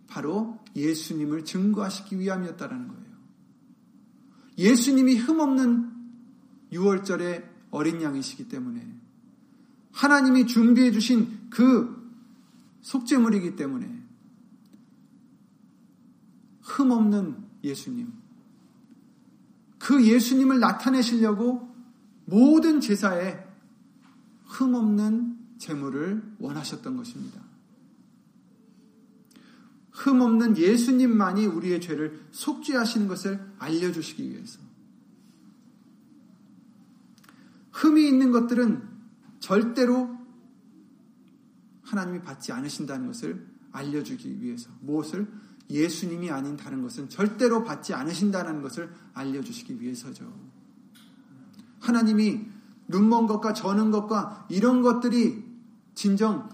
바로 0.07 0.59
예수님을 0.75 1.45
증거하시기 1.45 2.19
위함이었다라는 2.19 2.87
거예요. 2.87 3.00
예수님이 4.61 5.15
흠없는 5.15 5.91
6월절의 6.71 7.43
어린 7.71 8.01
양이시기 8.01 8.47
때문에 8.47 8.87
하나님이 9.91 10.47
준비해 10.47 10.91
주신 10.91 11.49
그 11.49 11.99
속죄물이기 12.81 13.55
때문에 13.55 14.01
흠없는 16.61 17.37
예수님 17.63 18.13
그 19.79 20.05
예수님을 20.05 20.59
나타내시려고 20.59 21.69
모든 22.25 22.79
제사에 22.79 23.43
흠없는 24.45 25.37
제물을 25.57 26.35
원하셨던 26.39 26.97
것입니다. 26.97 27.50
흠 30.01 30.19
없는 30.21 30.57
예수님만이 30.57 31.45
우리의 31.45 31.79
죄를 31.79 32.25
속죄하시는 32.31 33.07
것을 33.07 33.39
알려주시기 33.59 34.31
위해서. 34.31 34.59
흠이 37.71 38.07
있는 38.07 38.31
것들은 38.31 38.81
절대로 39.39 40.17
하나님이 41.83 42.21
받지 42.21 42.51
않으신다는 42.51 43.05
것을 43.07 43.45
알려주기 43.71 44.41
위해서. 44.41 44.71
무엇을? 44.81 45.27
예수님이 45.69 46.31
아닌 46.31 46.57
다른 46.57 46.81
것은 46.81 47.07
절대로 47.09 47.63
받지 47.63 47.93
않으신다는 47.93 48.61
것을 48.63 48.91
알려주시기 49.13 49.79
위해서죠. 49.79 50.33
하나님이 51.79 52.47
눈먼 52.87 53.27
것과 53.27 53.53
저는 53.53 53.91
것과 53.91 54.47
이런 54.49 54.81
것들이 54.81 55.45
진정 55.93 56.49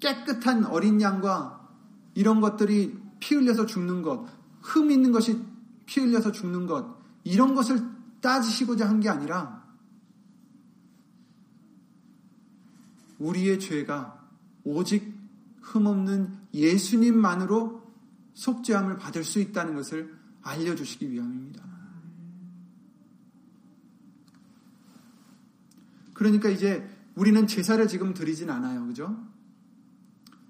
깨끗한 0.00 0.64
어린 0.64 1.00
양과 1.00 1.57
이런 2.18 2.40
것들이 2.40 2.98
피 3.20 3.36
흘려서 3.36 3.64
죽는 3.64 4.02
것, 4.02 4.26
흠 4.60 4.90
있는 4.90 5.12
것이 5.12 5.40
피 5.86 6.00
흘려서 6.00 6.32
죽는 6.32 6.66
것, 6.66 6.98
이런 7.22 7.54
것을 7.54 7.80
따지시고자 8.20 8.88
한 8.88 8.98
게 8.98 9.08
아니라 9.08 9.64
우리의 13.20 13.60
죄가 13.60 14.20
오직 14.64 15.14
흠없는 15.60 16.36
예수님만으로 16.54 17.86
속죄함을 18.34 18.98
받을 18.98 19.22
수 19.22 19.38
있다는 19.38 19.76
것을 19.76 20.12
알려주시기 20.42 21.12
위함입니다. 21.12 21.64
그러니까 26.14 26.48
이제 26.48 26.84
우리는 27.14 27.46
제사를 27.46 27.86
지금 27.86 28.12
드리진 28.12 28.50
않아요. 28.50 28.84
그죠? 28.88 29.27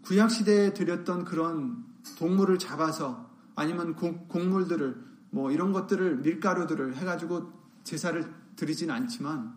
구약 0.08 0.30
시대에 0.30 0.72
드렸던 0.72 1.26
그런 1.26 1.84
동물을 2.16 2.58
잡아서 2.58 3.28
아니면 3.54 3.94
곡 3.94 4.38
물들을 4.38 5.04
뭐 5.28 5.52
이런 5.52 5.74
것들을 5.74 6.20
밀가루들을 6.20 6.96
해가지고 6.96 7.52
제사를 7.84 8.34
드리진 8.56 8.90
않지만 8.90 9.54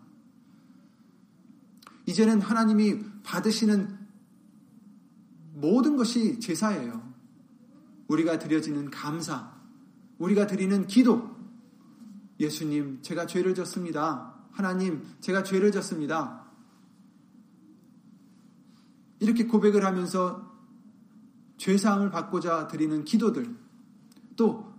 이제는 2.05 2.41
하나님이 2.41 2.99
받으시는 3.23 3.97
모든 5.53 5.95
것이 5.95 6.41
제사예요. 6.41 7.01
우리가 8.09 8.37
드려지는 8.37 8.91
감사, 8.91 9.53
우리가 10.17 10.47
드리는 10.47 10.85
기도. 10.85 11.33
예수님, 12.41 13.01
제가 13.03 13.25
죄를 13.25 13.55
졌습니다. 13.55 14.35
하나님, 14.51 15.07
제가 15.21 15.43
죄를 15.43 15.71
졌습니다. 15.71 16.50
이렇게 19.21 19.45
고백을 19.45 19.85
하면서 19.85 20.51
죄사함을 21.57 22.09
받고자 22.09 22.67
드리는 22.67 23.05
기도들, 23.05 23.55
또 24.35 24.73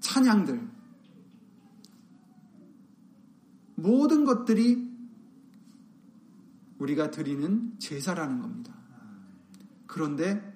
찬양들, 0.00 0.60
모든 3.76 4.26
것들이 4.26 4.86
우리가 6.78 7.10
드리는 7.10 7.78
제사라는 7.78 8.40
겁니다. 8.40 8.74
그런데 9.86 10.54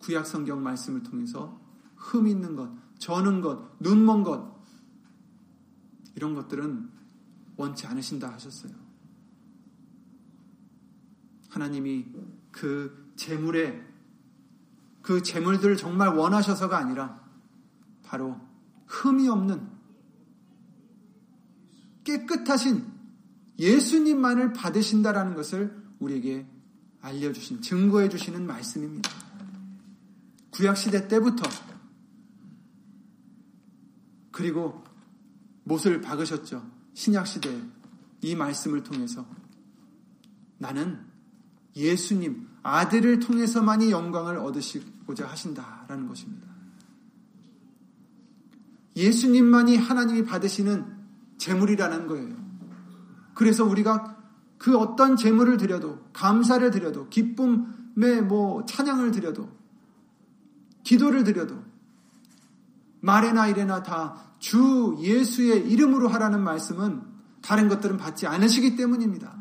구약 0.00 0.26
성경 0.26 0.64
말씀을 0.64 1.04
통해서 1.04 1.60
흠 1.94 2.26
있는 2.26 2.56
것, 2.56 2.72
저는 2.98 3.40
것, 3.40 3.80
눈먼 3.80 4.24
것, 4.24 4.60
이런 6.16 6.34
것들은 6.34 6.90
원치 7.56 7.86
않으신다 7.86 8.32
하셨어요. 8.32 8.79
하나님이 11.50 12.06
그 12.50 13.12
재물에 13.16 13.86
그 15.02 15.22
재물들을 15.22 15.76
정말 15.76 16.08
원하셔서가 16.08 16.78
아니라 16.78 17.20
바로 18.02 18.40
흠이 18.86 19.28
없는 19.28 19.68
깨끗하신 22.04 22.86
예수님만을 23.58 24.52
받으신다라는 24.52 25.34
것을 25.34 25.76
우리에게 25.98 26.46
알려주신 27.02 27.60
증거해 27.60 28.08
주시는 28.08 28.46
말씀입니다. 28.46 29.10
구약 30.50 30.76
시대 30.76 31.08
때부터 31.08 31.42
그리고 34.30 34.82
못을 35.64 36.00
박으셨죠. 36.00 36.68
신약 36.94 37.26
시대 37.26 37.62
이 38.22 38.34
말씀을 38.34 38.82
통해서 38.82 39.26
나는 40.58 41.09
예수님, 41.76 42.48
아들을 42.62 43.20
통해서만이 43.20 43.90
영광을 43.90 44.38
얻으시고자 44.38 45.26
하신다라는 45.26 46.08
것입니다. 46.08 46.48
예수님만이 48.96 49.76
하나님이 49.76 50.24
받으시는 50.24 50.84
재물이라는 51.38 52.06
거예요. 52.06 52.36
그래서 53.34 53.64
우리가 53.64 54.16
그 54.58 54.76
어떤 54.76 55.16
재물을 55.16 55.56
드려도 55.56 56.04
감사를 56.12 56.70
드려도 56.70 57.08
기쁨의 57.08 58.22
뭐 58.22 58.66
찬양을 58.66 59.12
드려도 59.12 59.48
기도를 60.82 61.24
드려도 61.24 61.62
말에나 63.00 63.48
이래나 63.48 63.82
다 63.82 64.30
주 64.40 64.96
예수의 64.98 65.70
이름으로 65.70 66.08
하라는 66.08 66.42
말씀은 66.42 67.02
다른 67.42 67.68
것들은 67.68 67.98
받지 67.98 68.26
않으시기 68.26 68.74
때문입니다. 68.74 69.38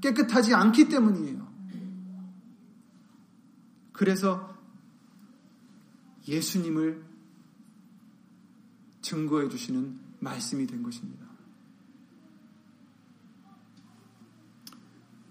깨끗하지 0.00 0.54
않기 0.54 0.88
때문이에요. 0.88 1.50
그래서 3.92 4.56
예수님을 6.26 7.04
증거해 9.02 9.48
주시는 9.48 9.98
말씀이 10.20 10.66
된 10.66 10.82
것입니다. 10.82 11.26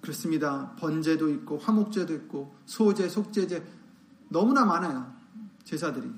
그렇습니다. 0.01 0.75
번제도 0.75 1.29
있고 1.29 1.57
화목제도 1.57 2.13
있고 2.15 2.55
소제, 2.65 3.09
속제제 3.09 3.65
너무나 4.29 4.65
많아요. 4.65 5.15
제사들이. 5.63 6.11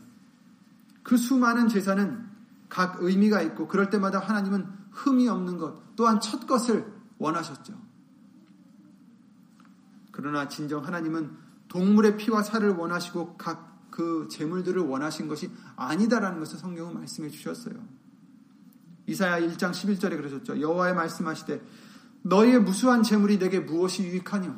그 1.04 1.18
수많은 1.18 1.68
제사는 1.68 2.30
각 2.70 3.02
의미가 3.02 3.42
있고 3.42 3.68
그럴 3.68 3.90
때마다 3.90 4.20
하나님은 4.20 4.66
흠이 4.92 5.28
없는 5.28 5.58
것 5.58 5.96
또한 5.96 6.20
첫 6.22 6.48
것을 6.48 6.86
원하셨죠. 7.18 7.91
그러나 10.12 10.47
진정 10.47 10.86
하나님은 10.86 11.32
동물의 11.67 12.17
피와 12.17 12.43
살을 12.43 12.71
원하시고 12.71 13.38
각그 13.38 14.28
제물들을 14.30 14.82
원하신 14.82 15.28
것이 15.28 15.50
아니다라는 15.76 16.39
것을 16.39 16.58
성경은 16.60 16.93
말씀해 16.93 17.30
주셨어요. 17.30 17.76
이사야 19.08 19.39
1장 19.39 19.71
11절에 19.71 20.17
그러셨죠. 20.17 20.60
여호와의 20.60 20.93
말씀하시되 20.95 21.62
너희의 22.24 22.62
무수한 22.62 23.04
재물이 23.04 23.39
내게 23.39 23.60
무엇이 23.60 24.04
유익하뇨? 24.04 24.56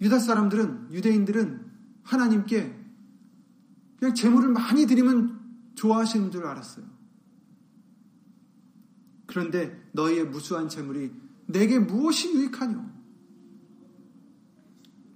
유다 0.00 0.18
사람들은 0.20 0.92
유대인들은 0.92 1.70
하나님께 2.04 2.78
그냥 3.98 4.14
재물을 4.14 4.48
많이 4.50 4.86
드리면 4.86 5.38
좋아하시는 5.74 6.30
줄 6.30 6.46
알았어요. 6.46 6.97
그런데 9.28 9.80
너희의 9.92 10.26
무수한 10.26 10.68
재물이 10.68 11.12
내게 11.46 11.78
무엇이 11.78 12.34
유익하뇨? 12.34 12.84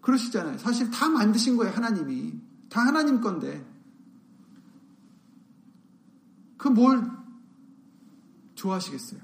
그러시잖아요. 0.02 0.58
사실 0.58 0.90
다 0.90 1.08
만드신 1.08 1.56
거예요, 1.56 1.72
하나님이. 1.72 2.34
다 2.68 2.82
하나님 2.82 3.20
건데. 3.20 3.66
그 6.56 6.68
뭘 6.68 7.10
좋아하시겠어요? 8.54 9.20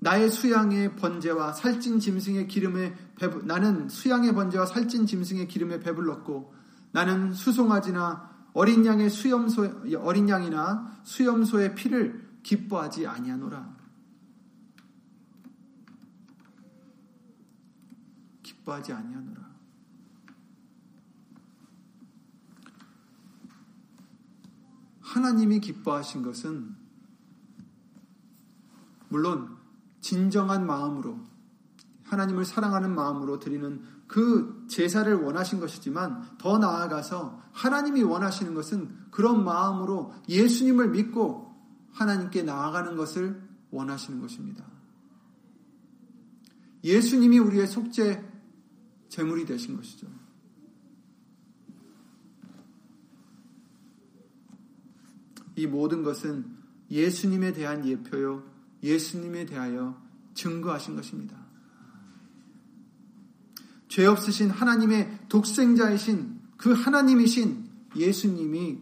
나의 0.00 0.30
수양의 0.30 0.96
번제와 0.96 1.52
살찐 1.54 1.98
짐승의 2.00 2.46
기름에 2.48 2.94
배부, 3.16 3.42
나는 3.44 3.88
수양의 3.88 4.34
번제와 4.34 4.66
살찐 4.66 5.06
짐승의 5.06 5.48
기름에 5.48 5.80
배불렀고 5.80 6.52
나는 6.92 7.32
수송아지나 7.32 8.28
어린 8.52 8.84
양의 8.84 9.08
수염소 9.10 9.86
어린 9.98 10.28
양이나 10.28 11.00
수염소의 11.04 11.74
피를 11.74 12.27
기뻐하지 12.48 13.06
아니하노라. 13.06 13.76
기뻐하지 18.42 18.94
아니하노라. 18.94 19.48
하나님이 25.00 25.60
기뻐하신 25.60 26.22
것은 26.22 26.74
물론 29.10 29.58
진정한 30.00 30.66
마음으로 30.66 31.20
하나님을 32.04 32.46
사랑하는 32.46 32.94
마음으로 32.94 33.40
드리는 33.40 33.84
그 34.06 34.64
제사를 34.70 35.14
원하신 35.14 35.60
것이지만 35.60 36.38
더 36.38 36.56
나아가서 36.56 37.42
하나님이 37.52 38.04
원하시는 38.04 38.54
것은 38.54 39.10
그런 39.10 39.44
마음으로 39.44 40.14
예수님을 40.30 40.88
믿고 40.88 41.47
하나님께 41.92 42.42
나아가는 42.42 42.96
것을 42.96 43.40
원하시는 43.70 44.20
것입니다. 44.20 44.64
예수님이 46.84 47.38
우리의 47.38 47.66
속죄 47.66 48.24
제물이 49.08 49.46
되신 49.46 49.76
것이죠. 49.76 50.06
이 55.56 55.66
모든 55.66 56.02
것은 56.02 56.56
예수님에 56.90 57.52
대한 57.52 57.84
예표요, 57.84 58.44
예수님에 58.82 59.44
대하여 59.44 60.00
증거하신 60.34 60.94
것입니다. 60.94 61.36
죄 63.88 64.06
없으신 64.06 64.50
하나님의 64.50 65.26
독생자이신 65.28 66.38
그 66.56 66.72
하나님이신 66.72 67.68
예수님이 67.96 68.78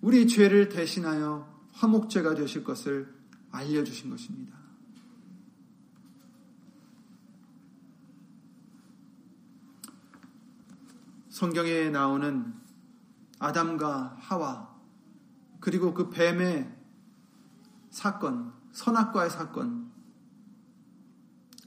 우리 0.00 0.26
죄를 0.26 0.68
대신하여 0.68 1.57
화목제가 1.78 2.34
되실 2.34 2.64
것을 2.64 3.14
알려주신 3.52 4.10
것입니다. 4.10 4.58
성경에 11.28 11.88
나오는 11.88 12.52
아담과 13.38 14.16
하와 14.18 14.76
그리고 15.60 15.94
그 15.94 16.10
뱀의 16.10 16.74
사건, 17.90 18.52
선악과의 18.72 19.30
사건. 19.30 19.88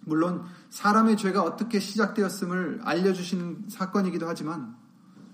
물론 0.02 0.44
사람의 0.70 1.16
죄가 1.16 1.42
어떻게 1.42 1.80
시작되었음을 1.80 2.82
알려주시는 2.84 3.70
사건이기도 3.70 4.28
하지만 4.28 4.76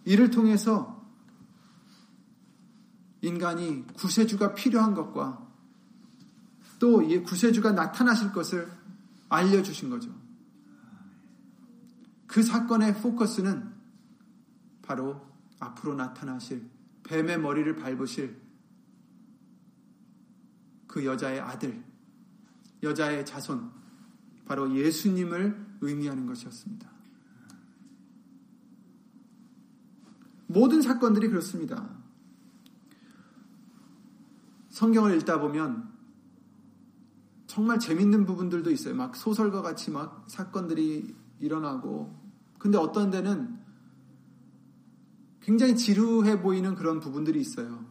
이를 0.05 0.29
통해서 0.29 0.96
인간이 3.21 3.85
구세주가 3.93 4.53
필요한 4.53 4.93
것과 4.93 5.47
또 6.79 7.01
이 7.01 7.19
구세주가 7.23 7.71
나타나실 7.71 8.31
것을 8.31 8.71
알려주신 9.29 9.89
거죠. 9.89 10.13
그 12.27 12.43
사건의 12.43 12.95
포커스는 13.01 13.73
바로 14.81 15.25
앞으로 15.59 15.95
나타나실 15.95 16.69
뱀의 17.03 17.39
머리를 17.39 17.75
밟으실 17.77 18.39
그 20.87 21.05
여자의 21.05 21.39
아들, 21.39 21.83
여자의 22.83 23.25
자손, 23.25 23.71
바로 24.45 24.73
예수님을 24.75 25.77
의미하는 25.81 26.25
것이었습니다. 26.25 26.89
모든 30.47 30.81
사건들이 30.81 31.27
그렇습니다. 31.27 31.96
성경을 34.77 35.15
읽다 35.15 35.39
보면 35.39 35.91
정말 37.47 37.79
재밌는 37.79 38.27
부분들도 38.27 38.69
있어요. 38.69 38.93
막 38.93 39.15
소설과 39.15 39.63
같이 39.63 39.89
막 39.89 40.25
사건들이 40.27 41.15
일어나고, 41.39 42.15
근데 42.59 42.77
어떤 42.77 43.09
데는 43.09 43.57
굉장히 45.41 45.75
지루해 45.75 46.43
보이는 46.43 46.75
그런 46.75 46.99
부분들이 46.99 47.39
있어요. 47.39 47.83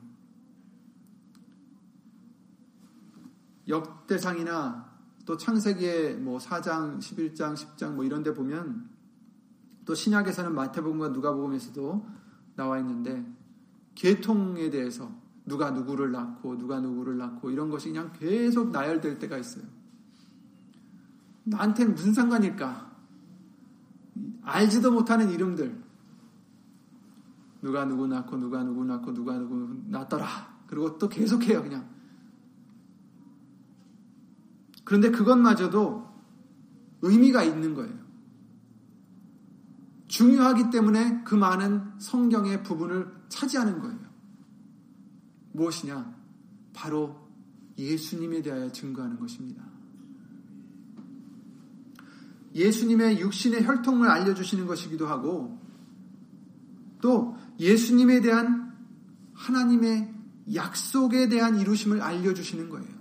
역대상이나 3.66 4.88
또 5.25 5.37
창세기의 5.37 6.18
뭐 6.18 6.38
4장, 6.38 7.01
11장, 7.01 7.55
10장 7.55 7.94
뭐 7.94 8.05
이런 8.05 8.22
데 8.22 8.33
보면 8.33 8.88
또 9.85 9.96
신약에서는 9.96 10.55
마태복음과 10.55 11.09
누가복음에서도 11.09 12.07
나와 12.55 12.79
있는데 12.79 13.27
계통에 13.96 14.70
대해서 14.70 15.26
누가 15.47 15.71
누구를 15.71 16.11
낳고 16.11 16.59
누가 16.59 16.81
누구를 16.81 17.17
낳고 17.17 17.51
이런 17.51 17.71
것이 17.71 17.89
그냥 17.89 18.13
계속 18.13 18.71
나열될 18.71 19.19
때가 19.21 19.39
있어요. 19.39 19.65
나한테는 21.45 21.95
무슨 21.95 22.13
상관일까? 22.13 22.97
알지도 24.43 24.91
못하는 24.91 25.31
이름들. 25.31 25.87
누가 27.63 27.85
누구 27.85 28.07
낳고 28.07 28.37
누가 28.37 28.63
누구 28.65 28.85
낳고 28.85 29.15
누가 29.15 29.39
누구 29.39 29.83
낳더라. 29.87 30.27
그리고 30.67 30.99
또 30.99 31.09
계속해요, 31.09 31.63
그냥. 31.63 31.89
그런데 34.85 35.11
그것마저도 35.11 36.07
의미가 37.03 37.45
있는 37.45 37.75
거예요. 37.75 37.95
중요하기 40.09 40.71
때문에 40.71 41.23
그 41.25 41.35
많은 41.35 41.99
성경의 41.99 42.63
부분을 42.63 43.13
차지하는 43.29 43.81
거예요. 43.81 44.06
무엇이냐? 45.57 46.14
바로 46.73 47.16
예수님에 47.79 48.42
대하여 48.42 48.71
증거하는 48.71 49.19
것입니다. 49.19 49.64
예수님의 52.55 53.21
육신의 53.21 53.66
혈통을 53.66 54.09
알려주시는 54.09 54.66
것이기도 54.66 55.07
하고, 55.07 55.59
또 57.01 57.37
예수님에 57.59 58.21
대한 58.21 58.75
하나님의 59.35 60.14
약속에 60.55 61.29
대한 61.29 61.59
이루심을 61.59 62.01
알려주시는 62.01 62.71
거예요. 62.71 62.97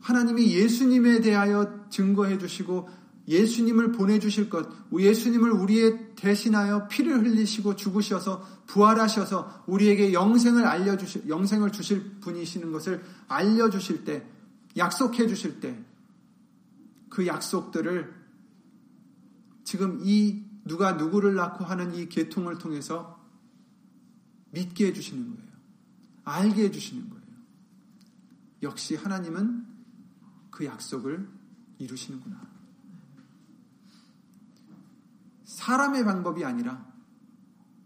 하나님이 0.00 0.52
예수님에 0.52 1.20
대하여 1.20 1.88
증거해 1.90 2.38
주시고 2.38 2.88
예수님을 3.30 3.92
보내주실 3.92 4.50
것, 4.50 4.68
예수님을 4.92 5.52
우리의 5.52 6.16
대신하여 6.16 6.88
피를 6.88 7.24
흘리시고 7.24 7.76
죽으셔서 7.76 8.44
부활하셔서 8.66 9.64
우리에게 9.68 10.12
영생을 10.12 10.64
알려주실, 10.66 11.28
영생을 11.28 11.70
주실 11.70 12.18
분이시는 12.20 12.72
것을 12.72 13.04
알려주실 13.28 14.04
때, 14.04 14.26
약속해 14.76 15.28
주실 15.28 15.60
때, 15.60 15.80
그 17.08 17.26
약속들을 17.26 18.12
지금 19.62 20.00
이 20.02 20.42
누가 20.64 20.92
누구를 20.92 21.36
낳고 21.36 21.64
하는 21.64 21.94
이 21.94 22.08
계통을 22.08 22.58
통해서 22.58 23.24
믿게 24.50 24.88
해주시는 24.88 25.36
거예요. 25.36 25.50
알게 26.24 26.64
해주시는 26.64 27.08
거예요. 27.08 27.24
역시 28.62 28.96
하나님은 28.96 29.66
그 30.50 30.64
약속을 30.64 31.28
이루시는구나. 31.78 32.49
사람의 35.60 36.06
방법이 36.06 36.42
아니라 36.42 36.86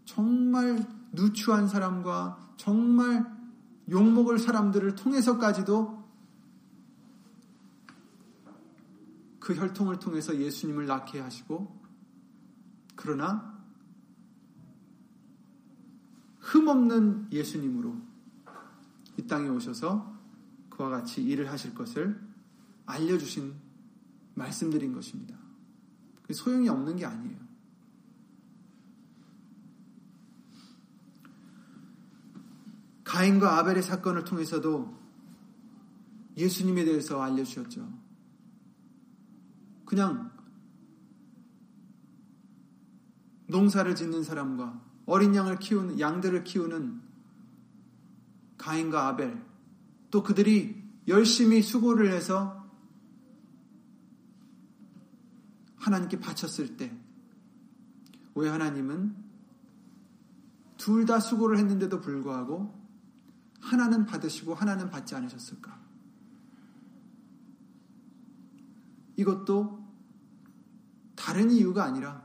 정말 0.05 0.87
누추한 1.11 1.67
사람과 1.67 2.53
정말 2.55 3.25
욕먹을 3.89 4.39
사람들을 4.39 4.95
통해서까지도 4.95 6.05
그 9.41 9.55
혈통을 9.55 9.99
통해서 9.99 10.37
예수님을 10.37 10.85
낳게 10.85 11.19
하시고 11.19 11.81
그러나 12.95 13.53
흠없는 16.39 17.27
예수님으로 17.33 17.93
이 19.17 19.27
땅에 19.27 19.49
오셔서 19.49 20.15
그와 20.69 20.89
같이 20.89 21.21
일을 21.21 21.51
하실 21.51 21.75
것을 21.75 22.21
알려주신 22.85 23.53
말씀드린 24.33 24.93
것입니다. 24.93 25.35
소용이 26.31 26.69
없는 26.69 26.95
게 26.95 27.05
아니에요. 27.05 27.44
가인과 33.05 33.57
아벨의 33.59 33.81
사건을 33.81 34.25
통해서도 34.25 34.93
예수님에 36.35 36.83
대해서 36.83 37.21
알려주셨죠. 37.21 37.87
그냥 39.85 40.31
농사를 43.47 43.95
짓는 43.95 44.23
사람과 44.23 44.81
어린 45.05 45.33
양을 45.33 45.59
키우는 45.59 45.99
양들을 45.99 46.43
키우는 46.43 47.01
가인과 48.57 49.07
아벨 49.07 49.41
또 50.11 50.23
그들이 50.23 50.83
열심히 51.07 51.61
수고를 51.61 52.11
해서 52.11 52.67
하나님께 55.77 56.19
바쳤을 56.19 56.75
때 56.75 57.05
왜 58.35 58.49
하나님은 58.49 59.15
둘 60.77 61.05
다 61.05 61.19
수고를 61.19 61.57
했는데도 61.57 62.01
불구하고 62.01 62.73
하나는 63.65 64.05
받으시고 64.05 64.53
하나는 64.53 64.89
받지 64.91 65.15
않으셨을까? 65.15 65.79
이것도 69.17 69.83
다른 71.15 71.49
이유가 71.49 71.83
아니라 71.83 72.23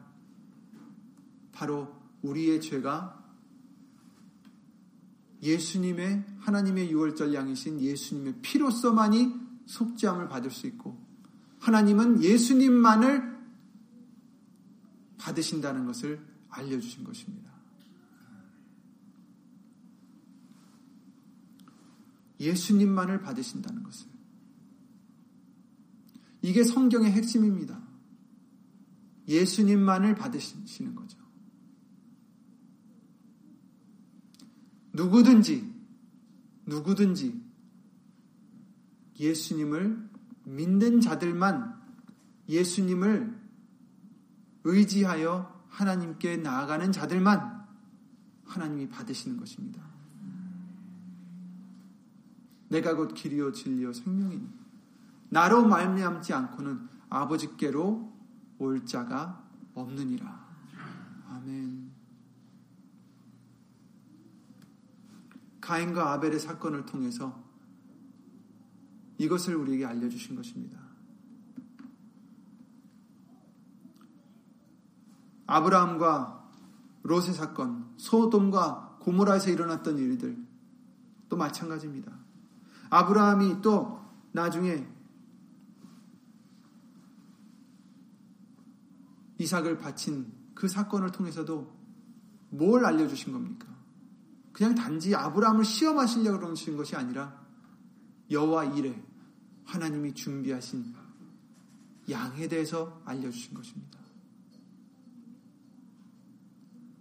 바로 1.52 1.94
우리의 2.22 2.60
죄가 2.60 3.18
예수님의 5.42 6.26
하나님의 6.40 6.90
유월절 6.90 7.32
양이신 7.32 7.80
예수님의 7.80 8.40
피로서만이 8.42 9.34
속죄함을 9.64 10.28
받을 10.28 10.50
수 10.50 10.66
있고 10.66 10.98
하나님은 11.60 12.22
예수님만을 12.22 13.30
받으신다는 15.16 15.86
것을 15.86 16.20
알려주신 16.50 17.04
것입니다. 17.04 17.49
예수님만을 22.40 23.20
받으신다는 23.20 23.82
것을. 23.82 24.08
이게 26.42 26.64
성경의 26.64 27.12
핵심입니다. 27.12 27.80
예수님만을 29.28 30.14
받으시는 30.14 30.94
거죠. 30.94 31.18
누구든지, 34.92 35.72
누구든지 36.66 37.40
예수님을 39.18 40.08
믿는 40.44 41.00
자들만 41.00 41.78
예수님을 42.48 43.38
의지하여 44.64 45.64
하나님께 45.68 46.38
나아가는 46.38 46.90
자들만 46.90 47.66
하나님이 48.44 48.88
받으시는 48.88 49.36
것입니다. 49.36 49.89
내가 52.70 52.94
곧 52.94 53.12
길이요 53.14 53.52
진리요 53.52 53.92
생명이니 53.92 54.48
나로 55.28 55.64
말미암지 55.64 56.32
않고는 56.32 56.88
아버지께로 57.08 58.10
올 58.58 58.86
자가 58.86 59.44
없느니라. 59.74 60.48
아멘. 61.28 61.90
가인과 65.60 66.12
아벨의 66.12 66.40
사건을 66.40 66.86
통해서 66.86 67.42
이것을 69.18 69.54
우리에게 69.56 69.84
알려주신 69.84 70.36
것입니다. 70.36 70.80
아브라함과 75.46 76.48
롯의 77.02 77.34
사건, 77.34 77.92
소돔과 77.96 78.98
고모라에서 79.00 79.50
일어났던 79.50 79.98
일들 79.98 80.38
또 81.28 81.36
마찬가지입니다. 81.36 82.19
아브라함이 82.90 83.62
또 83.62 84.00
나중에 84.32 84.86
이삭을 89.38 89.78
바친 89.78 90.32
그 90.54 90.68
사건을 90.68 91.12
통해서도 91.12 91.80
뭘 92.50 92.84
알려주신 92.84 93.32
겁니까? 93.32 93.68
그냥 94.52 94.74
단지 94.74 95.14
아브라함을 95.14 95.64
시험하시려고 95.64 96.40
그러신 96.40 96.76
것이 96.76 96.96
아니라 96.96 97.40
여호와 98.30 98.64
일에 98.64 99.02
하나님이 99.64 100.12
준비하신 100.12 100.94
양에 102.10 102.48
대해서 102.48 103.00
알려주신 103.04 103.54
것입니다. 103.54 103.98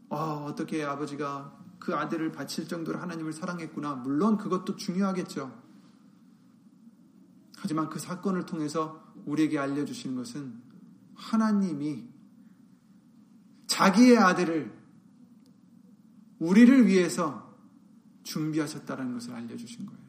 어, 0.10 0.46
어떻게 0.48 0.84
아버지가 0.84 1.58
그 1.80 1.96
아들을 1.96 2.32
바칠 2.32 2.68
정도로 2.68 3.00
하나님을 3.00 3.34
사랑했구나. 3.34 3.96
물론 3.96 4.38
그것도 4.38 4.76
중요하겠죠. 4.76 5.69
하지만 7.60 7.90
그 7.90 8.00
사건을 8.00 8.46
통해서 8.46 9.04
우리에게 9.26 9.60
알려주시는 9.60 10.16
것은 10.16 10.62
하나님이 11.16 12.08
자기의 13.68 14.18
아들을 14.18 14.80
우리를 16.40 16.88
위해서 16.88 17.56
준비하셨다는 18.24 19.14
것을 19.14 19.34
알려주신 19.34 19.86
거예요. 19.86 20.00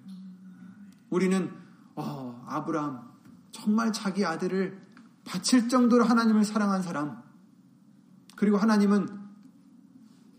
우리는 1.10 1.50
어, 1.96 2.44
아브라함 2.46 3.10
정말 3.52 3.92
자기 3.92 4.24
아들을 4.24 4.80
바칠 5.24 5.68
정도로 5.68 6.04
하나님을 6.04 6.44
사랑한 6.44 6.82
사람 6.82 7.22
그리고 8.36 8.56
하나님은 8.56 9.08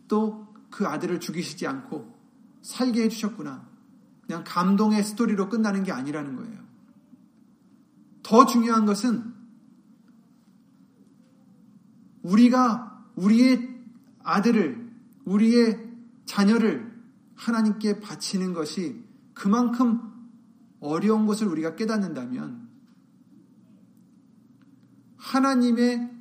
또 0.08 0.52
그 0.72 0.88
아들을 0.88 1.20
죽이시지 1.20 1.68
않고 1.68 2.20
살게 2.64 3.04
해주셨구나. 3.04 3.70
그냥 4.26 4.44
감동의 4.48 5.04
스토리로 5.04 5.50
끝나는 5.50 5.84
게 5.84 5.92
아니라는 5.92 6.38
거예요. 6.38 6.61
더 8.24 8.46
중요한 8.46 8.86
것은 8.86 9.34
우리가 12.24 13.06
우리의 13.16 13.84
아들을, 14.20 14.92
우리의 15.26 15.92
자녀를 16.26 16.92
하나님께 17.36 18.00
바치는 18.00 18.54
것이 18.54 19.04
그만큼 19.34 20.00
어려운 20.80 21.26
것을 21.26 21.48
우리가 21.48 21.76
깨닫는다면 21.76 22.70
하나님의 25.18 26.12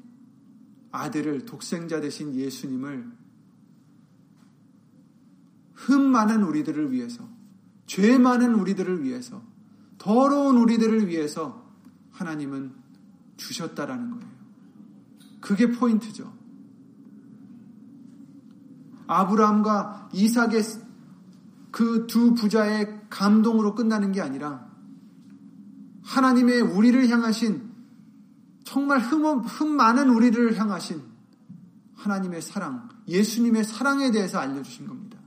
아들을 0.92 1.44
독생자 1.46 2.00
되신 2.00 2.34
예수님을 2.34 3.10
흠 5.74 6.02
많은 6.02 6.42
우리들을 6.42 6.92
위해서, 6.92 7.26
죄 7.86 8.18
많은 8.18 8.54
우리들을 8.54 9.02
위해서, 9.02 9.42
더러운 9.96 10.58
우리들을 10.58 11.08
위해서 11.08 11.59
하나님은 12.20 12.72
주셨다라는 13.36 14.10
거예요. 14.10 14.30
그게 15.40 15.70
포인트죠. 15.72 16.32
아브라함과 19.06 20.10
이삭의 20.12 20.62
그 21.70 22.06
두 22.06 22.34
부자의 22.34 23.00
감동으로 23.08 23.74
끝나는 23.74 24.12
게 24.12 24.20
아니라 24.20 24.68
하나님의 26.02 26.60
우리를 26.60 27.08
향하신 27.08 27.70
정말 28.64 29.00
흠, 29.00 29.40
흠 29.40 29.68
많은 29.68 30.10
우리를 30.10 30.58
향하신 30.58 31.02
하나님의 31.94 32.42
사랑, 32.42 32.88
예수님의 33.06 33.64
사랑에 33.64 34.10
대해서 34.10 34.38
알려주신 34.38 34.86
겁니다. 34.86 35.18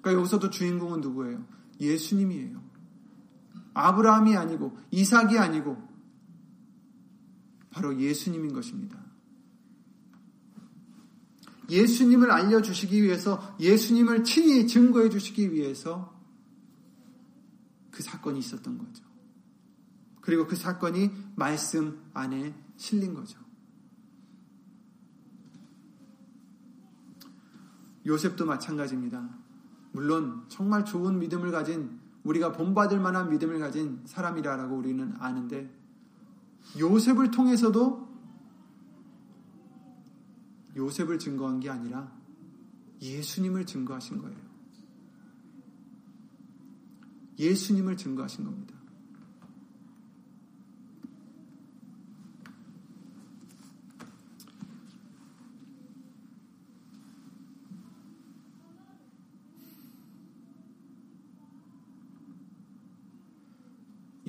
그러니까 0.00 0.20
여기서도 0.20 0.50
주인공은 0.50 1.00
누구예요? 1.00 1.44
예수님이에요. 1.80 2.63
아브라함이 3.74 4.36
아니고 4.36 4.76
이삭이 4.90 5.38
아니고 5.38 5.76
바로 7.70 8.00
예수님인 8.00 8.54
것입니다. 8.54 9.04
예수님을 11.68 12.30
알려주시기 12.30 13.02
위해서 13.02 13.56
예수님을 13.58 14.24
친히 14.24 14.66
증거해 14.66 15.08
주시기 15.10 15.52
위해서 15.52 16.14
그 17.90 18.02
사건이 18.02 18.38
있었던 18.38 18.78
거죠. 18.78 19.04
그리고 20.20 20.46
그 20.46 20.56
사건이 20.56 21.10
말씀 21.36 22.02
안에 22.14 22.54
실린 22.76 23.14
거죠. 23.14 23.38
요셉도 28.06 28.44
마찬가지입니다. 28.44 29.28
물론 29.92 30.44
정말 30.48 30.84
좋은 30.84 31.18
믿음을 31.18 31.50
가진 31.50 32.03
우리가 32.24 32.52
본받을 32.52 33.00
만한 33.00 33.30
믿음을 33.30 33.58
가진 33.58 34.00
사람이라고 34.06 34.74
우리는 34.76 35.14
아는데 35.18 35.70
요셉을 36.78 37.30
통해서도 37.30 38.08
요셉을 40.76 41.18
증거한 41.18 41.60
게 41.60 41.70
아니라 41.70 42.12
예수님을 43.00 43.66
증거하신 43.66 44.18
거예요. 44.18 44.36
예수님을 47.38 47.96
증거하신 47.96 48.44
겁니다. 48.44 48.73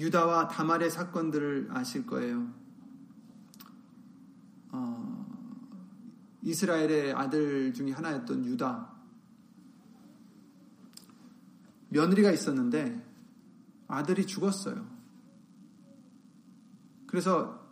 유다와 0.05 0.49
다말의 0.49 0.91
사건들을 0.91 1.69
아실 1.71 2.05
거예요. 2.05 2.47
어, 4.69 5.25
이스라엘의 6.43 7.13
아들 7.13 7.73
중에 7.73 7.91
하나였던 7.91 8.45
유다. 8.45 8.93
며느리가 11.89 12.31
있었는데 12.31 13.03
아들이 13.87 14.27
죽었어요. 14.27 14.85
그래서 17.07 17.65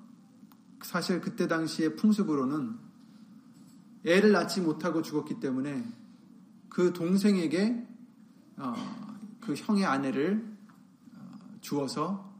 사실 0.81 1.21
그때 1.21 1.47
당시의 1.47 1.95
풍습으로는 1.97 2.79
애를 4.05 4.31
낳지 4.31 4.61
못하고 4.61 5.03
죽었기 5.03 5.39
때문에 5.39 5.85
그 6.67 6.93
동생에게 6.93 7.87
어, 8.57 8.73
그 9.39 9.53
형의 9.53 9.85
아내를 9.85 10.52
주어서 11.63 12.31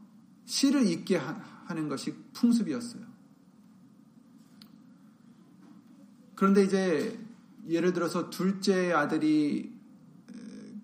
시를 0.44 0.86
읽게 0.86 1.16
하는 1.16 1.88
것이 1.88 2.14
풍습이었어요. 2.34 3.02
그런데 6.36 6.62
이제 6.62 7.18
예를 7.68 7.94
들어서 7.94 8.28
둘째 8.28 8.92
아들이 8.92 9.72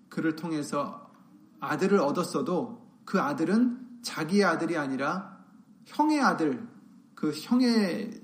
그를 0.09 0.35
통해서 0.35 1.13
아들을 1.59 1.99
얻었어도 1.99 2.81
그 3.05 3.21
아들은 3.21 4.01
자기의 4.01 4.43
아들이 4.43 4.75
아니라 4.75 5.45
형의 5.85 6.19
아들, 6.19 6.67
그 7.13 7.31
형의 7.31 8.19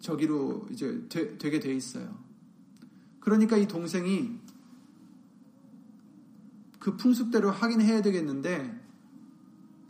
저기로 0.00 0.68
이제 0.70 1.04
되, 1.10 1.36
되게 1.36 1.60
돼 1.60 1.74
있어요. 1.74 2.18
그러니까 3.20 3.58
이 3.58 3.68
동생이 3.68 4.40
그 6.78 6.96
풍습대로 6.96 7.50
하긴 7.50 7.82
해야 7.82 8.00
되겠는데 8.00 8.79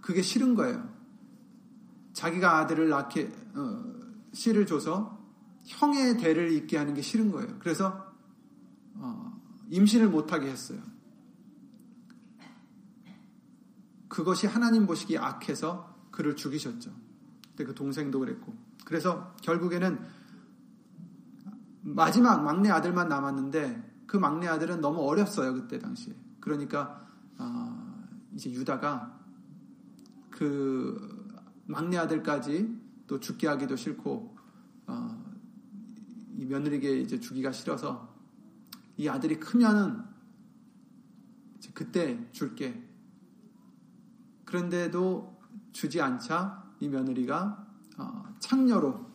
그게 0.00 0.22
싫은 0.22 0.54
거예요. 0.54 0.88
자기가 2.12 2.58
아들을 2.58 2.88
낳게 2.88 3.32
어, 3.54 3.84
씨를 4.32 4.66
줘서 4.66 5.18
형의 5.64 6.18
대를 6.18 6.52
잇게 6.52 6.76
하는 6.76 6.94
게 6.94 7.02
싫은 7.02 7.30
거예요. 7.30 7.58
그래서 7.58 8.12
어, 8.94 9.40
임신을 9.68 10.08
못하게 10.08 10.50
했어요. 10.50 10.80
그것이 14.08 14.46
하나님 14.46 14.86
보시기에 14.86 15.18
악해서 15.18 16.08
그를 16.10 16.34
죽이셨죠. 16.34 16.90
근데 17.48 17.64
그 17.64 17.74
동생도 17.74 18.18
그랬고. 18.18 18.54
그래서 18.84 19.34
결국에는 19.42 20.00
마지막 21.82 22.42
막내 22.42 22.70
아들만 22.70 23.08
남았는데 23.08 24.04
그 24.06 24.16
막내 24.16 24.48
아들은 24.48 24.80
너무 24.80 25.02
어렸어요 25.08 25.54
그때 25.54 25.78
당시에. 25.78 26.14
그러니까 26.40 27.06
어, 27.38 28.04
이제 28.34 28.50
유다가 28.50 29.19
그 30.40 31.36
막내 31.66 31.98
아들까지 31.98 32.74
또 33.06 33.20
죽게 33.20 33.46
하기도 33.46 33.76
싫고 33.76 34.38
어, 34.86 35.34
이 36.34 36.46
며느리에게 36.46 36.98
이제 36.98 37.20
주기가 37.20 37.52
싫어서 37.52 38.16
이 38.96 39.06
아들이 39.06 39.38
크면은 39.38 40.02
그때 41.74 42.26
줄게. 42.32 42.82
그런데도 44.46 45.42
주지 45.72 46.00
않자 46.00 46.72
이 46.80 46.88
며느리가 46.88 47.66
어, 47.98 48.34
창녀로 48.38 49.10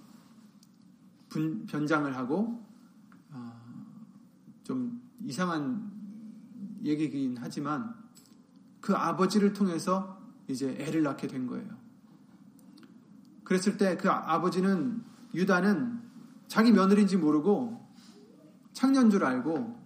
분, 1.27 1.65
변장을 1.65 2.15
하고 2.15 2.63
어, 3.31 3.99
좀 4.63 5.01
이상한 5.23 5.91
얘기긴 6.83 7.35
하지만 7.39 7.95
그 8.79 8.93
아버지를 8.93 9.53
통해서 9.53 10.14
이제 10.47 10.75
애를 10.79 11.03
낳게 11.03 11.27
된 11.27 11.47
거예요. 11.47 11.67
그랬을 13.43 13.77
때 13.77 13.97
그 13.97 14.09
아버지는 14.09 15.03
유다는 15.33 16.01
자기 16.47 16.71
며느리인지 16.71 17.17
모르고 17.17 17.85
창년 18.73 19.09
줄 19.09 19.23
알고 19.23 19.85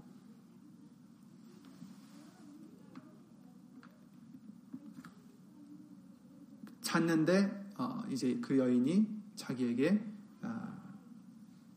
찾는데 6.81 7.73
어, 7.77 8.01
이제 8.09 8.39
그 8.41 8.57
여인이 8.57 9.07
자기에게 9.35 10.03
어, 10.41 10.77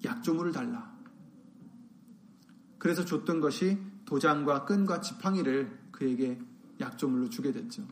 약조물을 0.04 0.52
달라. 0.52 0.90
그래서 2.78 3.04
줬던 3.04 3.40
것이 3.40 3.78
도장과 4.04 4.64
끈과 4.64 5.00
지팡이를 5.00 5.78
그에게 5.92 6.40
약조물로 6.80 7.28
주게 7.28 7.52
됐죠. 7.52 7.86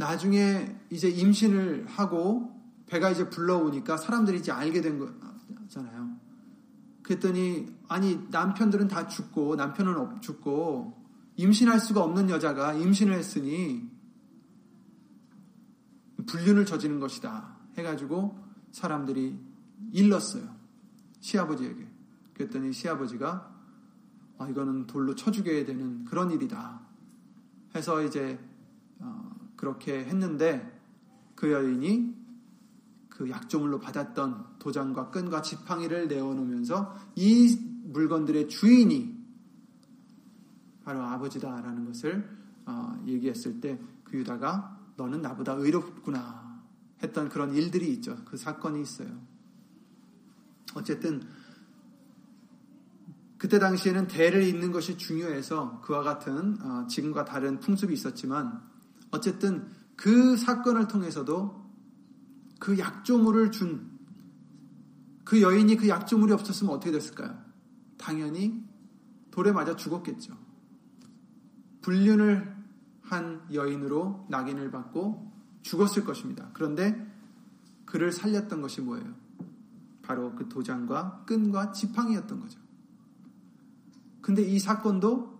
나중에 0.00 0.80
이제 0.88 1.10
임신을 1.10 1.84
하고 1.86 2.58
배가 2.86 3.10
이제 3.10 3.28
불러오니까 3.28 3.98
사람들이 3.98 4.38
이제 4.38 4.50
알게 4.50 4.80
된 4.80 4.98
거잖아요. 4.98 6.16
그랬더니 7.02 7.66
아니 7.86 8.18
남편들은 8.30 8.88
다 8.88 9.06
죽고 9.08 9.56
남편은 9.56 10.22
죽고 10.22 10.98
임신할 11.36 11.80
수가 11.80 12.02
없는 12.02 12.30
여자가 12.30 12.72
임신을 12.72 13.12
했으니 13.12 13.90
불륜을 16.26 16.64
저지른 16.64 16.98
것이다 16.98 17.58
해가지고 17.76 18.38
사람들이 18.72 19.38
일렀어요 19.92 20.48
시아버지에게 21.20 21.86
그랬더니 22.34 22.72
시아버지가 22.72 23.54
아, 24.38 24.48
이거는 24.48 24.86
돌로 24.86 25.14
쳐 25.14 25.30
죽여야 25.30 25.66
되는 25.66 26.04
그런 26.06 26.30
일이다 26.30 26.80
해서 27.74 28.02
이제 28.02 28.38
어, 28.38 28.49
그렇게 29.60 30.04
했는데 30.04 30.76
그 31.36 31.52
여인이 31.52 32.16
그 33.08 33.28
약조물로 33.30 33.78
받았던 33.78 34.58
도장과 34.58 35.10
끈과 35.10 35.42
지팡이를 35.42 36.08
내어놓으면서 36.08 36.96
이 37.14 37.56
물건들의 37.84 38.48
주인이 38.48 39.20
바로 40.82 41.02
아버지다라는 41.02 41.84
것을 41.84 42.28
어, 42.66 43.00
얘기했을 43.06 43.60
때 43.60 43.78
그 44.10 44.18
유다가 44.18 44.76
너는 44.96 45.22
나보다 45.22 45.52
의롭구나 45.52 46.60
했던 47.02 47.28
그런 47.28 47.54
일들이 47.54 47.92
있죠. 47.94 48.16
그 48.24 48.36
사건이 48.36 48.82
있어요. 48.82 49.08
어쨌든 50.74 51.22
그때 53.38 53.58
당시에는 53.58 54.08
대를 54.08 54.42
잇는 54.42 54.70
것이 54.72 54.98
중요해서 54.98 55.80
그와 55.80 56.02
같은 56.02 56.60
어, 56.60 56.86
지금과 56.88 57.24
다른 57.24 57.58
풍습이 57.60 57.94
있었지만 57.94 58.68
어쨌든 59.10 59.70
그 59.96 60.36
사건을 60.36 60.88
통해서도 60.88 61.70
그 62.58 62.78
약조물을 62.78 63.50
준 63.50 63.90
그 65.30 65.42
여인이 65.42 65.76
그 65.76 65.88
약조물이 65.88 66.32
없었으면 66.32 66.74
어떻게 66.74 66.90
됐을까요? 66.90 67.38
당연히 67.96 68.64
돌에 69.30 69.52
맞아 69.52 69.76
죽었겠죠. 69.76 70.36
불륜을 71.82 72.52
한 73.02 73.40
여인으로 73.52 74.26
낙인을 74.28 74.72
받고 74.72 75.32
죽었을 75.62 76.04
것입니다. 76.04 76.50
그런데 76.52 77.06
그를 77.84 78.10
살렸던 78.10 78.60
것이 78.60 78.80
뭐예요? 78.80 79.14
바로 80.02 80.34
그 80.34 80.48
도장과 80.48 81.26
끈과 81.26 81.70
지팡이였던 81.70 82.40
거죠. 82.40 82.58
근데 84.22 84.42
이 84.42 84.58
사건도 84.58 85.39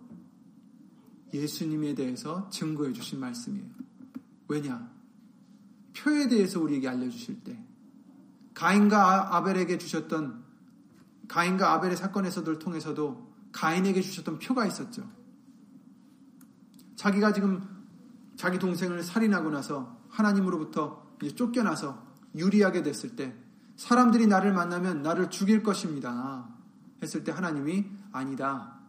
예수님에 1.33 1.95
대해서 1.95 2.49
증거해 2.49 2.93
주신 2.93 3.19
말씀이에요. 3.19 3.67
왜냐? 4.47 4.91
표에 5.95 6.27
대해서 6.27 6.59
우리에게 6.59 6.87
알려주실 6.87 7.43
때, 7.43 7.57
가인과 8.53 9.35
아벨에게 9.35 9.77
주셨던, 9.77 10.43
가인과 11.27 11.73
아벨의 11.73 11.95
사건에서들 11.95 12.59
통해서도 12.59 13.31
가인에게 13.51 14.01
주셨던 14.01 14.39
표가 14.39 14.65
있었죠. 14.65 15.09
자기가 16.95 17.33
지금 17.33 17.67
자기 18.35 18.59
동생을 18.59 19.03
살인하고 19.03 19.49
나서 19.49 20.01
하나님으로부터 20.09 21.15
쫓겨나서 21.35 22.05
유리하게 22.35 22.83
됐을 22.83 23.15
때 23.15 23.35
사람들이 23.75 24.27
나를 24.27 24.53
만나면 24.53 25.01
나를 25.01 25.29
죽일 25.29 25.63
것입니다. 25.63 26.47
했을 27.01 27.23
때 27.23 27.31
하나님이 27.31 27.89
아니다. 28.11 28.80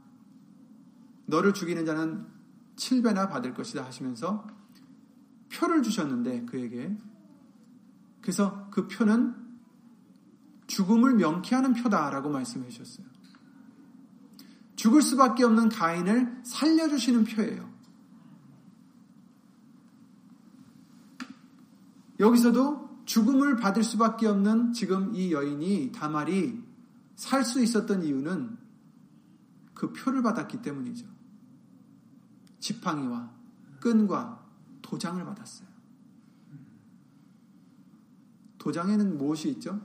너를 1.26 1.54
죽이는 1.54 1.84
자는 1.84 2.26
7배나 2.76 3.28
받을 3.30 3.54
것이다 3.54 3.84
하시면서 3.84 4.46
표를 5.52 5.82
주셨는데 5.82 6.46
그에게 6.46 6.96
그래서 8.20 8.68
그 8.70 8.86
표는 8.88 9.34
죽음을 10.66 11.14
명쾌하는 11.14 11.74
표다라고 11.74 12.30
말씀해 12.30 12.68
주셨어요. 12.68 13.06
죽을 14.76 15.02
수밖에 15.02 15.44
없는 15.44 15.68
가인을 15.68 16.40
살려주시는 16.44 17.24
표예요. 17.24 17.70
여기서도 22.18 23.02
죽음을 23.04 23.56
받을 23.56 23.82
수밖에 23.82 24.26
없는 24.26 24.72
지금 24.72 25.14
이 25.14 25.32
여인이 25.32 25.92
다말이 25.92 26.62
살 27.16 27.44
수 27.44 27.62
있었던 27.62 28.02
이유는 28.02 28.56
그 29.74 29.92
표를 29.92 30.22
받았기 30.22 30.62
때문이죠. 30.62 31.11
지팡이와 32.62 33.28
끈과 33.80 34.40
도장을 34.82 35.22
받았어요. 35.24 35.68
도장에는 38.58 39.18
무엇이 39.18 39.50
있죠? 39.50 39.84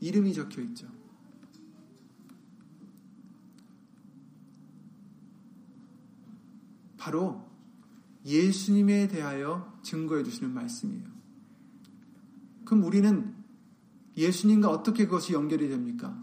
이름이 0.00 0.34
적혀 0.34 0.60
있죠. 0.62 0.88
바로 6.96 7.48
예수님에 8.24 9.06
대하여 9.06 9.78
증거해 9.82 10.24
주시는 10.24 10.52
말씀이에요. 10.52 11.08
그럼 12.64 12.82
우리는 12.82 13.34
예수님과 14.16 14.68
어떻게 14.68 15.04
그것이 15.04 15.32
연결이 15.32 15.68
됩니까? 15.68 16.20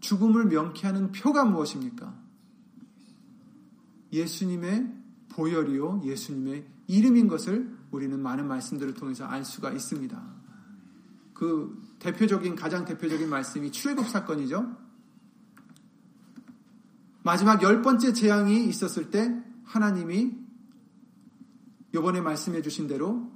죽음을 0.00 0.46
명쾌하는 0.46 1.12
표가 1.12 1.44
무엇입니까? 1.44 2.17
예수님의 4.12 4.94
보혈이요, 5.30 6.02
예수님의 6.04 6.66
이름인 6.86 7.28
것을 7.28 7.76
우리는 7.90 8.20
많은 8.20 8.48
말씀들을 8.48 8.94
통해서 8.94 9.24
알 9.24 9.44
수가 9.44 9.72
있습니다. 9.72 10.38
그 11.34 11.82
대표적인, 11.98 12.56
가장 12.56 12.84
대표적인 12.84 13.28
말씀이 13.28 13.70
출애굽 13.70 14.08
사건이죠. 14.08 14.76
마지막 17.22 17.62
열 17.62 17.82
번째 17.82 18.12
재앙이 18.12 18.66
있었을 18.68 19.10
때 19.10 19.42
하나님이 19.64 20.34
요번에 21.94 22.20
말씀해 22.20 22.62
주신 22.62 22.86
대로 22.88 23.30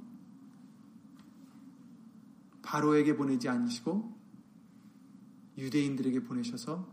바로에게 2.61 3.15
보내지 3.15 3.49
않으시고 3.49 4.17
유대인들에게 5.57 6.23
보내셔서 6.23 6.91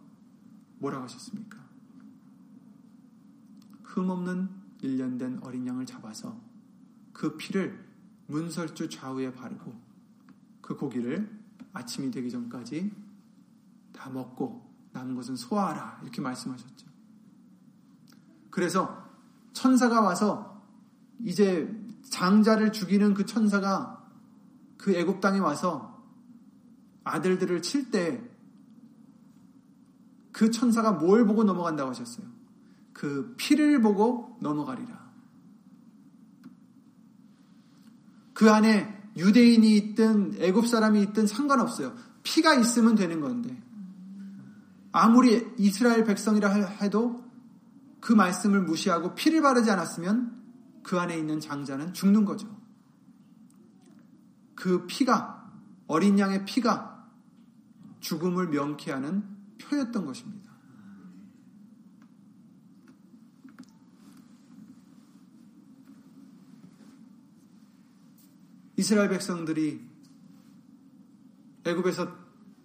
뭐라고 0.79 1.05
하셨습니까? 1.05 1.60
흠없는 4.01 4.49
1년 4.83 5.19
된 5.19 5.39
어린 5.43 5.67
양을 5.67 5.87
잡아서 5.87 6.41
그 7.13 7.37
피를 7.37 7.85
문설주 8.27 8.89
좌우에 8.89 9.33
바르고 9.33 9.75
그 10.61 10.77
고기를 10.77 11.39
아침이 11.73 12.11
되기 12.11 12.31
전까지 12.31 12.93
다 13.93 14.11
먹고 14.11 14.69
남은 14.93 15.15
것은 15.15 15.37
소화하라 15.37 16.01
이렇게 16.03 16.21
말씀하셨죠. 16.21 16.87
그래서 18.51 19.09
천사가 19.53 20.01
와서 20.01 20.63
이제 21.21 21.69
장자를 22.09 22.73
죽이는 22.73 23.15
그 23.15 23.27
천사가 23.27 24.09
그 24.77 24.95
애굽 24.95 25.21
땅에 25.21 25.39
와서 25.39 26.03
아들들을 27.05 27.63
칠 27.63 27.91
때 27.91 28.31
그 30.33 30.51
천사가 30.51 30.93
뭘 30.93 31.27
보고 31.27 31.45
넘어간다고 31.45 31.91
하셨어요? 31.91 32.27
그 33.01 33.35
피를 33.39 33.81
보고 33.81 34.37
넘어가리라. 34.43 35.11
그 38.35 38.51
안에 38.51 39.11
유대인이 39.17 39.75
있든 39.75 40.35
애굽 40.39 40.67
사람이 40.67 41.01
있든 41.05 41.27
상관없어요. 41.27 41.95
피가 42.25 42.57
있으면 42.57 42.97
되는 42.97 43.23
건데 43.23 43.59
아무리 44.93 45.51
이스라엘 45.57 46.05
백성이라 46.05 46.53
해도 46.83 47.25
그 48.01 48.13
말씀을 48.13 48.61
무시하고 48.61 49.15
피를 49.15 49.41
바르지 49.41 49.71
않았으면 49.71 50.39
그 50.83 51.01
안에 51.01 51.17
있는 51.17 51.41
장자는 51.41 51.95
죽는 51.95 52.27
거죠. 52.27 52.55
그 54.55 54.87
피가, 54.87 55.51
어린 55.87 56.19
양의 56.19 56.45
피가 56.45 57.09
죽음을 58.01 58.49
명쾌하는 58.49 59.25
표였던 59.59 60.05
것입니다. 60.05 60.50
이스라엘 68.81 69.11
백성들이 69.11 69.79
애굽에서 71.65 72.17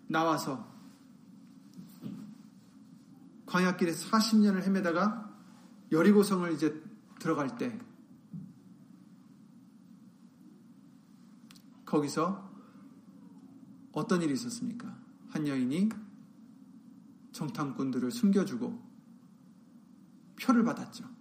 나와서 0.07 0.65
광야길에 3.45 3.91
40년을 3.91 4.63
헤매다가 4.63 5.37
여리고성을 5.91 6.53
이제 6.53 6.81
들어갈 7.19 7.57
때 7.57 7.77
거기서 11.85 12.49
어떤 13.91 14.21
일이 14.21 14.31
있었습니까? 14.35 14.97
한 15.31 15.45
여인이 15.45 15.89
정탐꾼들을 17.33 18.09
숨겨주고 18.09 18.81
표를 20.39 20.63
받았죠. 20.63 21.14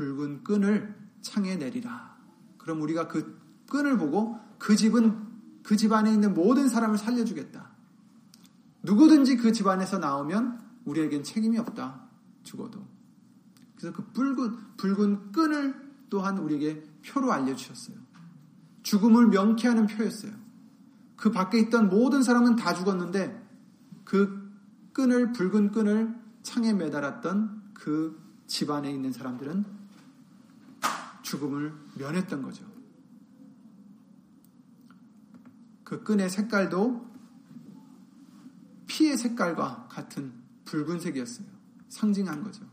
붉은 0.00 0.44
끈을 0.44 0.94
창에 1.20 1.56
내리라. 1.56 2.16
그럼 2.56 2.80
우리가 2.80 3.06
그 3.06 3.38
끈을 3.68 3.98
보고 3.98 4.40
그 4.58 4.74
집은 4.74 5.28
그 5.62 5.76
집안에 5.76 6.10
있는 6.10 6.32
모든 6.32 6.70
사람을 6.70 6.96
살려주겠다. 6.96 7.68
누구든지 8.82 9.36
그 9.36 9.52
집안에서 9.52 9.98
나오면 9.98 10.58
우리에겐 10.86 11.22
책임이 11.22 11.58
없다. 11.58 12.08
죽어도. 12.44 12.82
그래서 13.76 13.94
그 13.94 14.02
붉은, 14.12 14.76
붉은 14.78 15.32
끈을 15.32 15.74
또한 16.08 16.38
우리에게 16.38 16.82
표로 17.04 17.30
알려주셨어요. 17.30 17.96
죽음을 18.82 19.26
명쾌하는 19.26 19.86
표였어요. 19.86 20.32
그 21.16 21.30
밖에 21.30 21.58
있던 21.58 21.90
모든 21.90 22.22
사람은 22.22 22.56
다 22.56 22.72
죽었는데 22.72 23.46
그 24.04 24.50
끈을, 24.94 25.32
붉은 25.32 25.72
끈을 25.72 26.18
창에 26.42 26.72
매달았던 26.72 27.72
그 27.74 28.18
집안에 28.46 28.90
있는 28.90 29.12
사람들은 29.12 29.79
죽음을 31.30 31.72
면했던 31.96 32.42
거죠. 32.42 32.64
그 35.84 36.02
끈의 36.02 36.28
색깔도 36.28 37.08
피의 38.88 39.16
색깔과 39.16 39.86
같은 39.88 40.32
붉은색이었어요. 40.64 41.46
상징한 41.88 42.42
거죠. 42.42 42.64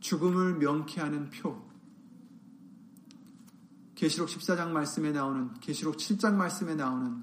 죽음을 0.00 0.54
명쾌하는 0.54 1.28
표. 1.28 1.70
계시록 3.94 4.28
14장 4.30 4.70
말씀에 4.70 5.12
나오는 5.12 5.52
계시록 5.60 5.98
7장 5.98 6.34
말씀에 6.34 6.74
나오는 6.74 7.22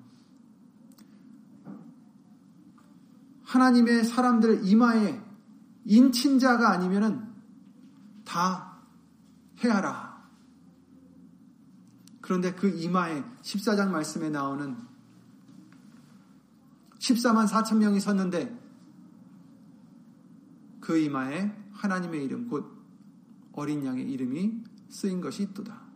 하나님의 3.43 4.03
사람들 4.03 4.65
이마에 4.65 5.19
인친자가 5.85 6.69
아니면은 6.69 7.27
다 8.23 8.68
해하라. 9.63 10.19
그런데 12.21 12.53
그 12.53 12.69
이마에 12.69 13.23
14장 13.41 13.89
말씀에 13.89 14.29
나오는 14.29 14.77
14만 16.99 17.47
4천 17.47 17.77
명이 17.77 17.99
섰는데 17.99 18.57
그 20.79 20.97
이마에 20.97 21.55
하나님의 21.71 22.23
이름 22.23 22.47
곧 22.47 22.77
어린 23.53 23.85
양의 23.85 24.09
이름이 24.11 24.63
쓰인 24.89 25.21
것이 25.21 25.43
있도다. 25.43 25.89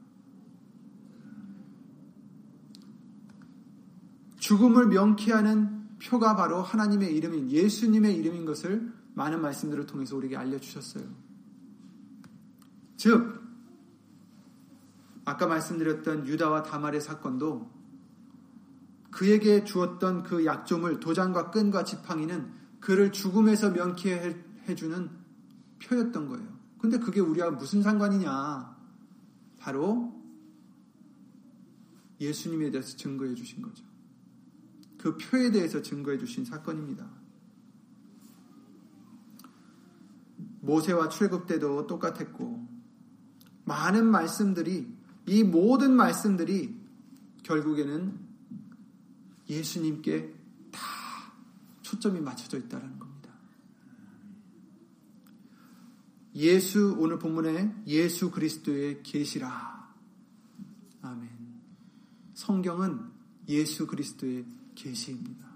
죽음을 4.38 4.88
명쾌하는 4.88 5.98
표가 6.00 6.36
바로 6.36 6.62
하나님의 6.62 7.16
이름인 7.16 7.50
예수님의 7.50 8.16
이름인 8.18 8.46
것을 8.46 8.94
많은 9.14 9.42
말씀들을 9.42 9.86
통해서 9.86 10.18
우리에게 10.18 10.36
알려주셨어요. 10.36 11.06
즉, 12.98 13.43
아까 15.26 15.48
말씀드렸던 15.48 16.28
유다와 16.28 16.64
다말의 16.64 17.02
사건도 17.02 17.72
그에게 19.12 19.64
주었던 19.64 20.24
그 20.24 20.46
약점을 20.46 21.00
도장과 21.00 21.52
끈과 21.52 21.84
지팡이는 21.84 22.52
그를 22.80 23.12
죽음에서 23.12 23.70
명쾌해주는 23.70 25.10
표였던 25.82 26.28
거예요. 26.28 26.48
근데 26.80 26.98
그게 26.98 27.22
우리와 27.22 27.52
무슨 27.52 27.82
상관이냐? 27.82 28.76
바로 29.60 30.22
예수님에 32.20 32.72
대해서 32.72 32.98
증거해 32.98 33.36
주신 33.36 33.62
거죠. 33.62 33.86
그 34.98 35.18
표에 35.18 35.52
대해서 35.52 35.82
증거해 35.82 36.18
주신 36.18 36.44
사건입니다. 36.44 37.10
모세와 40.62 41.10
출국 41.10 41.46
때도 41.46 41.88
똑같았고, 41.88 42.68
많은 43.66 44.06
말씀들이, 44.06 45.03
이 45.26 45.44
모든 45.44 45.96
말씀들이 45.96 46.76
결국에는 47.44 48.20
예수님께 49.50 50.34
다 50.72 50.82
초점이 51.82 52.20
맞춰져 52.22 52.58
있다는 52.58 53.00
겁니다. 53.00 53.14
예수, 56.36 56.96
오늘 56.98 57.20
본문에 57.20 57.84
예수 57.88 58.32
그리스도의 58.32 59.04
계시라. 59.04 59.94
아멘. 61.02 61.30
성경은 62.34 63.12
예수 63.48 63.86
그리스도의 63.86 64.46
계시입니다. 64.74 65.48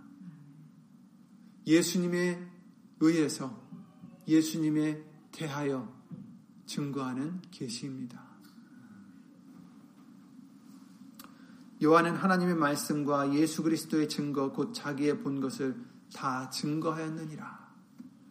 예수님에 1.66 2.48
의해서 3.00 3.66
예수님에 4.28 5.04
대하여 5.32 5.94
증거하는 6.66 7.42
계시입니다. 7.52 8.27
요한은 11.84 12.16
하나님의 12.16 12.56
말씀과 12.56 13.34
예수 13.34 13.64
그리스도의 13.64 14.10
증거 14.10 14.52
곧 14.52 14.74
자기의 14.74 15.22
본 15.22 15.40
것을 15.40 15.76
다 16.14 16.50
증거하였느니라. 16.50 17.68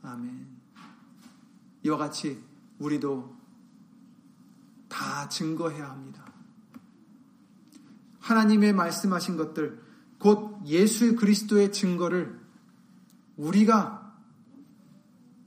아멘. 0.03 0.47
이와 1.85 1.97
같이 1.97 2.43
우리도 2.79 3.37
다 4.89 5.29
증거해야 5.29 5.91
합니다. 5.91 6.25
하나님의 8.21 8.73
말씀하신 8.73 9.37
것들 9.37 9.81
곧 10.19 10.61
예수 10.67 11.15
그리스도의 11.15 11.73
증거를 11.73 12.41
우리가 13.37 14.17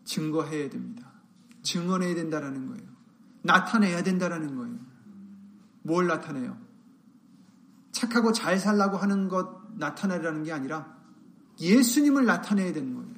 증거해야 0.05 0.69
됩니다. 0.69 1.11
증언해야 1.61 2.15
된다라는 2.15 2.67
거예요. 2.67 2.89
나타내야 3.41 4.03
된다라는 4.03 4.55
거예요. 4.55 4.79
뭘 5.83 6.07
나타내요? 6.07 6.68
착하고 7.91 8.31
잘 8.31 8.59
살라고 8.59 8.97
하는 8.97 9.27
것 9.27 9.75
나타내라는 9.77 10.43
게 10.43 10.51
아니라 10.51 10.97
예수님을 11.59 12.25
나타내야 12.25 12.73
되는 12.73 12.93
거예요. 12.93 13.09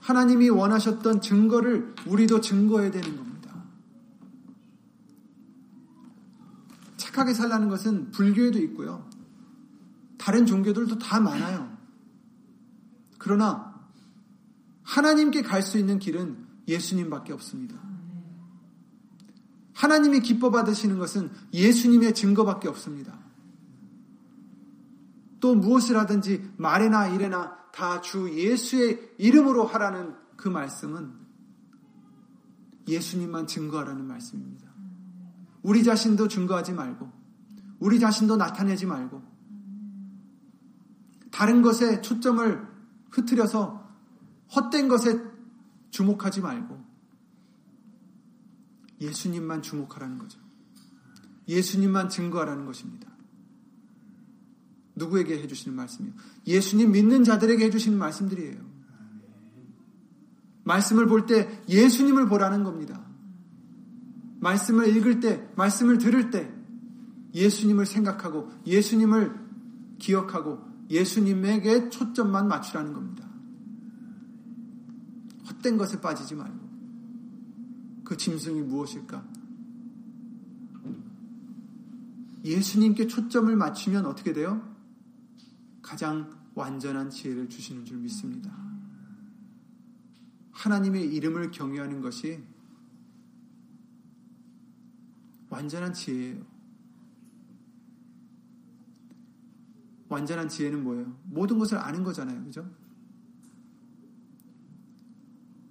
하나님이 0.00 0.50
원하셨던 0.50 1.22
증거를 1.22 1.94
우리도 2.06 2.40
증거해야 2.40 2.90
되는 2.90 3.16
겁니다. 3.16 3.64
착하게 6.98 7.32
살라는 7.32 7.68
것은 7.68 8.10
불교에도 8.10 8.58
있고요. 8.60 9.08
다른 10.18 10.44
종교들도 10.44 10.98
다 10.98 11.20
많아요. 11.20 11.74
그러나 13.18 13.74
하나님께 14.82 15.42
갈 15.42 15.62
수 15.62 15.78
있는 15.78 15.98
길은 15.98 16.46
예수님밖에 16.68 17.32
없습니다. 17.32 17.93
하나님이 19.74 20.20
기뻐 20.20 20.50
받으시는 20.50 20.98
것은 20.98 21.30
예수님의 21.52 22.14
증거밖에 22.14 22.68
없습니다. 22.68 23.18
또 25.40 25.54
무엇을 25.54 25.96
하든지 25.98 26.52
말이나 26.56 27.08
일에나 27.08 27.64
다 27.74 28.00
주 28.00 28.30
예수의 28.32 29.14
이름으로 29.18 29.64
하라는 29.64 30.14
그 30.36 30.48
말씀은 30.48 31.12
예수님만 32.86 33.48
증거하라는 33.48 34.06
말씀입니다. 34.06 34.70
우리 35.62 35.82
자신도 35.82 36.28
증거하지 36.28 36.72
말고, 36.72 37.10
우리 37.80 37.98
자신도 37.98 38.36
나타내지 38.36 38.86
말고, 38.86 39.22
다른 41.32 41.62
것에 41.62 42.00
초점을 42.00 42.68
흐트려서 43.10 43.84
헛된 44.54 44.86
것에 44.86 45.20
주목하지 45.90 46.42
말고, 46.42 46.83
예수님만 49.00 49.62
주목하라는 49.62 50.18
거죠. 50.18 50.38
예수님만 51.48 52.08
증거하라는 52.08 52.64
것입니다. 52.66 53.08
누구에게 54.96 55.42
해주시는 55.42 55.76
말씀이요? 55.76 56.12
예수님 56.46 56.92
믿는 56.92 57.24
자들에게 57.24 57.64
해주시는 57.64 57.98
말씀들이에요. 57.98 58.74
말씀을 60.64 61.06
볼 61.06 61.26
때 61.26 61.62
예수님을 61.68 62.28
보라는 62.28 62.64
겁니다. 62.64 63.04
말씀을 64.40 64.94
읽을 64.96 65.20
때, 65.20 65.48
말씀을 65.56 65.98
들을 65.98 66.30
때 66.30 66.52
예수님을 67.34 67.86
생각하고 67.86 68.50
예수님을 68.66 69.34
기억하고 69.98 70.60
예수님에게 70.90 71.88
초점만 71.88 72.48
맞추라는 72.48 72.92
겁니다. 72.92 73.28
헛된 75.48 75.76
것에 75.76 76.00
빠지지 76.00 76.34
말고 76.34 76.63
그 78.04 78.16
짐승이 78.16 78.60
무엇일까? 78.62 79.26
예수님께 82.44 83.06
초점을 83.06 83.54
맞추면 83.56 84.04
어떻게 84.04 84.32
돼요? 84.32 84.74
가장 85.80 86.38
완전한 86.54 87.10
지혜를 87.10 87.48
주시는 87.48 87.84
줄 87.84 87.98
믿습니다. 87.98 88.54
하나님의 90.52 91.12
이름을 91.14 91.50
경외하는 91.50 92.00
것이 92.00 92.42
완전한 95.48 95.92
지혜예요. 95.92 96.44
완전한 100.08 100.48
지혜는 100.48 100.84
뭐예요? 100.84 101.18
모든 101.24 101.58
것을 101.58 101.78
아는 101.78 102.04
거잖아요. 102.04 102.44
그죠? 102.44 102.70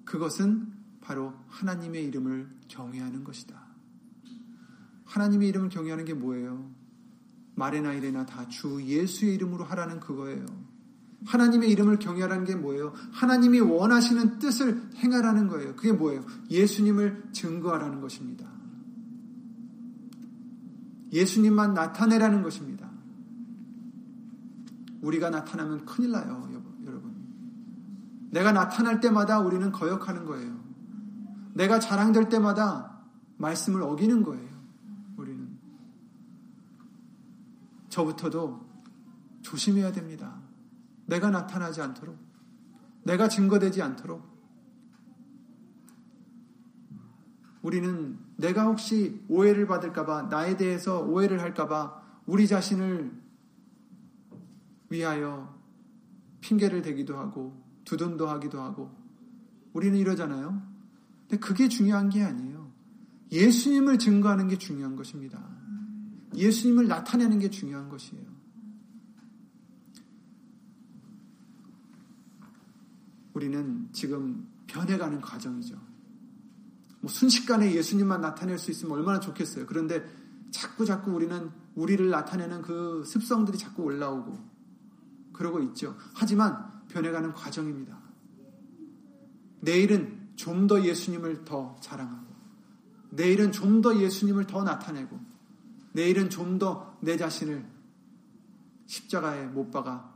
그것은 0.05 0.72
바로 1.03 1.33
하나님의 1.49 2.05
이름을 2.05 2.49
경외하는 2.69 3.25
것이다. 3.25 3.61
하나님의 5.03 5.49
이름을 5.49 5.69
경외하는 5.69 6.05
게 6.05 6.13
뭐예요? 6.13 6.71
말이나 7.55 7.93
이래나 7.93 8.25
다 8.25 8.47
주 8.47 8.81
예수의 8.81 9.35
이름으로 9.35 9.65
하라는 9.65 9.99
그거예요. 9.99 10.45
하나님의 11.25 11.69
이름을 11.71 11.99
경외하라는 11.99 12.45
게 12.45 12.55
뭐예요? 12.55 12.93
하나님이 13.11 13.59
원하시는 13.59 14.39
뜻을 14.39 14.89
행하라는 14.95 15.49
거예요. 15.49 15.75
그게 15.75 15.91
뭐예요? 15.91 16.25
예수님을 16.49 17.31
증거하라는 17.33 18.01
것입니다. 18.01 18.45
예수님만 21.11 21.73
나타내라는 21.73 22.41
것입니다. 22.43 22.89
우리가 25.01 25.29
나타나면 25.29 25.85
큰일 25.85 26.11
나요, 26.11 26.49
여러분. 26.85 27.13
내가 28.31 28.51
나타날 28.51 28.99
때마다 28.99 29.39
우리는 29.39 29.71
거역하는 29.71 30.25
거예요. 30.25 30.62
내가 31.53 31.79
자랑될 31.79 32.29
때마다 32.29 33.03
말씀을 33.37 33.81
어기는 33.83 34.23
거예요. 34.23 34.49
우리는. 35.17 35.57
저부터도 37.89 38.65
조심해야 39.41 39.91
됩니다. 39.91 40.41
내가 41.05 41.29
나타나지 41.29 41.81
않도록. 41.81 42.17
내가 43.03 43.27
증거되지 43.27 43.81
않도록. 43.81 44.33
우리는 47.61 48.17
내가 48.35 48.63
혹시 48.65 49.23
오해를 49.29 49.67
받을까봐, 49.67 50.23
나에 50.23 50.57
대해서 50.57 51.01
오해를 51.01 51.41
할까봐, 51.41 52.01
우리 52.25 52.47
자신을 52.47 53.11
위하여 54.89 55.57
핑계를 56.41 56.81
대기도 56.81 57.17
하고, 57.17 57.61
두둔도 57.85 58.27
하기도 58.27 58.61
하고, 58.61 58.91
우리는 59.71 59.97
이러잖아요. 59.97 60.72
그게 61.39 61.67
중요한 61.67 62.09
게 62.09 62.23
아니에요. 62.23 62.71
예수님을 63.31 63.97
증거하는 63.99 64.47
게 64.47 64.57
중요한 64.57 64.95
것입니다. 64.95 65.43
예수님을 66.35 66.87
나타내는 66.87 67.39
게 67.39 67.49
중요한 67.49 67.89
것이에요. 67.89 68.23
우리는 73.33 73.89
지금 73.91 74.47
변해가는 74.67 75.21
과정이죠. 75.21 75.75
뭐 77.01 77.09
순식간에 77.09 77.73
예수님만 77.75 78.21
나타낼 78.21 78.57
수 78.57 78.71
있으면 78.71 78.97
얼마나 78.97 79.19
좋겠어요. 79.19 79.65
그런데 79.65 80.05
자꾸 80.51 80.85
자꾸 80.85 81.11
우리는 81.11 81.49
우리를 81.75 82.09
나타내는 82.09 82.61
그 82.61 83.03
습성들이 83.05 83.57
자꾸 83.57 83.83
올라오고 83.83 84.37
그러고 85.33 85.61
있죠. 85.63 85.97
하지만 86.13 86.71
변해가는 86.89 87.33
과정입니다. 87.33 87.99
내일은 89.61 90.22
좀 90.35 90.67
더 90.67 90.83
예수님을 90.83 91.45
더 91.45 91.75
자랑하고 91.81 92.33
내일은 93.11 93.51
좀 93.51 93.81
더 93.81 93.99
예수님을 93.99 94.47
더 94.47 94.63
나타내고 94.63 95.19
내일은 95.93 96.29
좀 96.29 96.57
더 96.59 96.97
내 97.01 97.17
자신을 97.17 97.65
십자가에 98.85 99.47
못 99.47 99.71
박아 99.71 100.13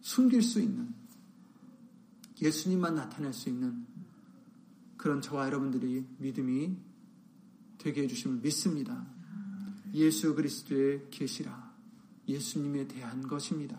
숨길 0.00 0.42
수 0.42 0.60
있는 0.60 0.94
예수님만 2.40 2.94
나타낼 2.94 3.32
수 3.32 3.48
있는 3.48 3.86
그런 4.96 5.20
저와 5.20 5.46
여러분들이 5.46 6.04
믿음이 6.18 6.76
되게 7.78 8.02
해주심을 8.02 8.38
믿습니다. 8.38 9.06
예수 9.94 10.34
그리스도의 10.34 11.06
계시라 11.10 11.72
예수님에 12.28 12.88
대한 12.88 13.26
것입니다. 13.26 13.78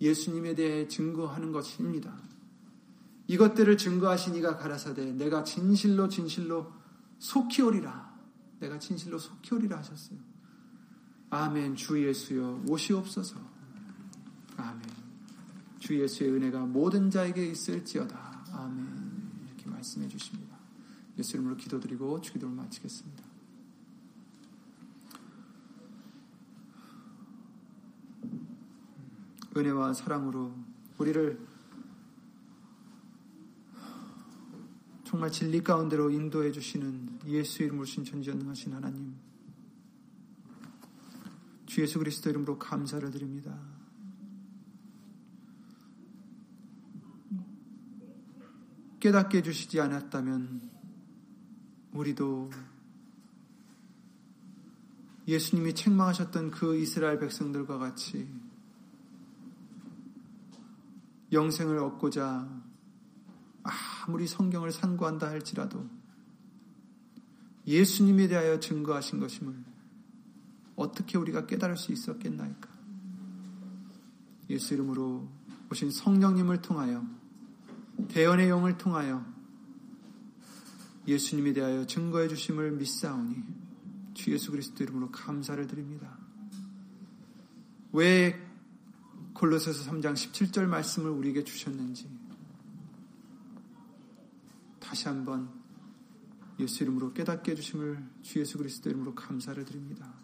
예수님에 0.00 0.54
대해 0.54 0.88
증거하는 0.88 1.52
것입니다. 1.52 2.18
이것들을 3.26 3.78
증거하신 3.78 4.34
이가 4.36 4.56
가라사대 4.56 5.12
내가 5.12 5.44
진실로 5.44 6.08
진실로 6.08 6.72
속히 7.18 7.62
오리라 7.62 8.14
내가 8.60 8.78
진실로 8.78 9.18
속히 9.18 9.54
오리라 9.54 9.78
하셨어요. 9.78 10.18
아멘 11.30 11.74
주 11.74 12.02
예수여 12.06 12.64
오시옵소서 12.68 13.36
아멘 14.56 14.82
주 15.84 16.00
예수의 16.00 16.32
은혜가 16.32 16.60
모든 16.60 17.10
자에게 17.10 17.46
있을지어다. 17.46 18.46
아멘. 18.52 19.48
이렇게 19.48 19.68
말씀해 19.68 20.08
주십니다. 20.08 20.56
예수 21.18 21.36
이름으로 21.36 21.56
기도드리고 21.56 22.22
주기도를 22.22 22.54
마치겠습니다. 22.54 23.22
은혜와 29.54 29.92
사랑으로 29.92 30.54
우리를 30.96 31.38
정말 35.14 35.30
진리 35.30 35.62
가운데로 35.62 36.10
인도해 36.10 36.50
주시는 36.50 37.20
예수 37.28 37.62
이름으로 37.62 37.84
신 37.84 38.04
전지전능하신 38.04 38.72
하나님 38.72 39.14
주 41.66 41.82
예수 41.82 42.00
그리스도 42.00 42.30
이름으로 42.30 42.58
감사를 42.58 43.08
드립니다. 43.12 43.56
깨닫게 48.98 49.38
해주시지 49.38 49.80
않았다면 49.80 50.68
우리도 51.92 52.50
예수님이 55.28 55.76
책망하셨던 55.76 56.50
그 56.50 56.76
이스라엘 56.76 57.20
백성들과 57.20 57.78
같이 57.78 58.28
영생을 61.30 61.78
얻고자 61.78 62.73
아무리 64.06 64.26
성경을 64.26 64.70
상고한다 64.70 65.28
할지라도 65.28 65.88
예수님에 67.66 68.28
대하여 68.28 68.60
증거하신 68.60 69.18
것임을 69.18 69.54
어떻게 70.76 71.16
우리가 71.16 71.46
깨달을 71.46 71.78
수 71.78 71.90
있었겠나이까? 71.92 72.68
예수 74.50 74.74
이름으로 74.74 75.26
오신 75.70 75.90
성령님을 75.90 76.60
통하여 76.60 77.06
대언의 78.08 78.50
영을 78.50 78.76
통하여 78.76 79.24
예수님에 81.06 81.54
대하여 81.54 81.86
증거해 81.86 82.28
주심을 82.28 82.72
믿사오니 82.72 83.42
주 84.12 84.32
예수 84.32 84.50
그리스도 84.50 84.84
이름으로 84.84 85.10
감사를 85.10 85.66
드립니다. 85.66 86.18
왜 87.92 88.38
골로새서 89.32 89.90
3장 89.90 90.12
17절 90.12 90.66
말씀을 90.66 91.10
우리에게 91.10 91.42
주셨는지 91.44 92.13
다시 94.94 95.08
한번 95.08 95.50
예수 96.60 96.84
이름으로 96.84 97.12
깨닫게 97.14 97.50
해 97.50 97.54
주심을 97.56 98.08
주 98.22 98.38
예수 98.38 98.58
그리스도 98.58 98.90
이름으로 98.90 99.12
감사를 99.16 99.64
드립니다. 99.64 100.14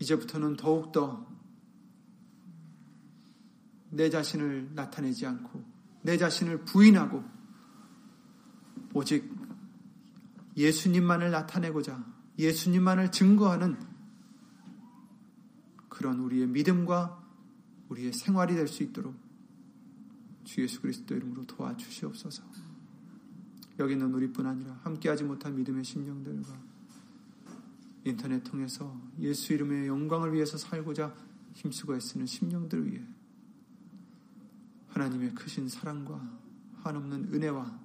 이제부터는 0.00 0.56
더욱더 0.56 1.24
내 3.90 4.10
자신을 4.10 4.72
나타내지 4.74 5.26
않고 5.26 5.64
내 6.02 6.18
자신을 6.18 6.64
부인하고 6.64 7.22
오직 8.94 9.32
예수님만을 10.56 11.30
나타내고자 11.30 12.04
예수님만을 12.36 13.12
증거하는 13.12 13.78
그런 15.88 16.18
우리의 16.18 16.48
믿음과 16.48 17.22
우리의 17.90 18.12
생활이 18.12 18.56
될 18.56 18.66
수 18.66 18.82
있도록 18.82 19.23
주 20.44 20.62
예수 20.62 20.80
그리스도 20.80 21.14
이름으로 21.14 21.44
도와주시옵소서. 21.46 22.42
여기 23.78 23.94
있는 23.94 24.12
우리뿐 24.14 24.46
아니라 24.46 24.78
함께하지 24.82 25.24
못한 25.24 25.56
믿음의 25.56 25.84
심령들과 25.84 26.74
인터넷 28.04 28.42
통해서 28.44 29.00
예수 29.18 29.52
이름의 29.54 29.88
영광을 29.88 30.32
위해서 30.32 30.56
살고자 30.56 31.14
힘쓰고 31.54 31.96
애쓰는 31.96 32.26
심령들 32.26 32.86
위해 32.86 33.02
하나님의 34.88 35.34
크신 35.34 35.68
사랑과 35.68 36.20
한없는 36.82 37.32
은혜와 37.32 37.80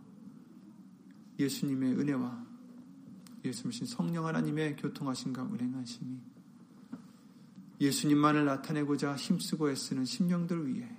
예수님의 1.39 1.93
은혜와 1.93 2.45
예수님 3.45 3.87
성령 3.87 4.27
하나님의 4.27 4.75
교통하심과 4.75 5.43
운행하심이 5.43 6.19
예수님만을 7.79 8.45
나타내고자 8.45 9.15
힘쓰고 9.15 9.71
애쓰는 9.71 10.03
심령들 10.03 10.67
위해 10.67 10.98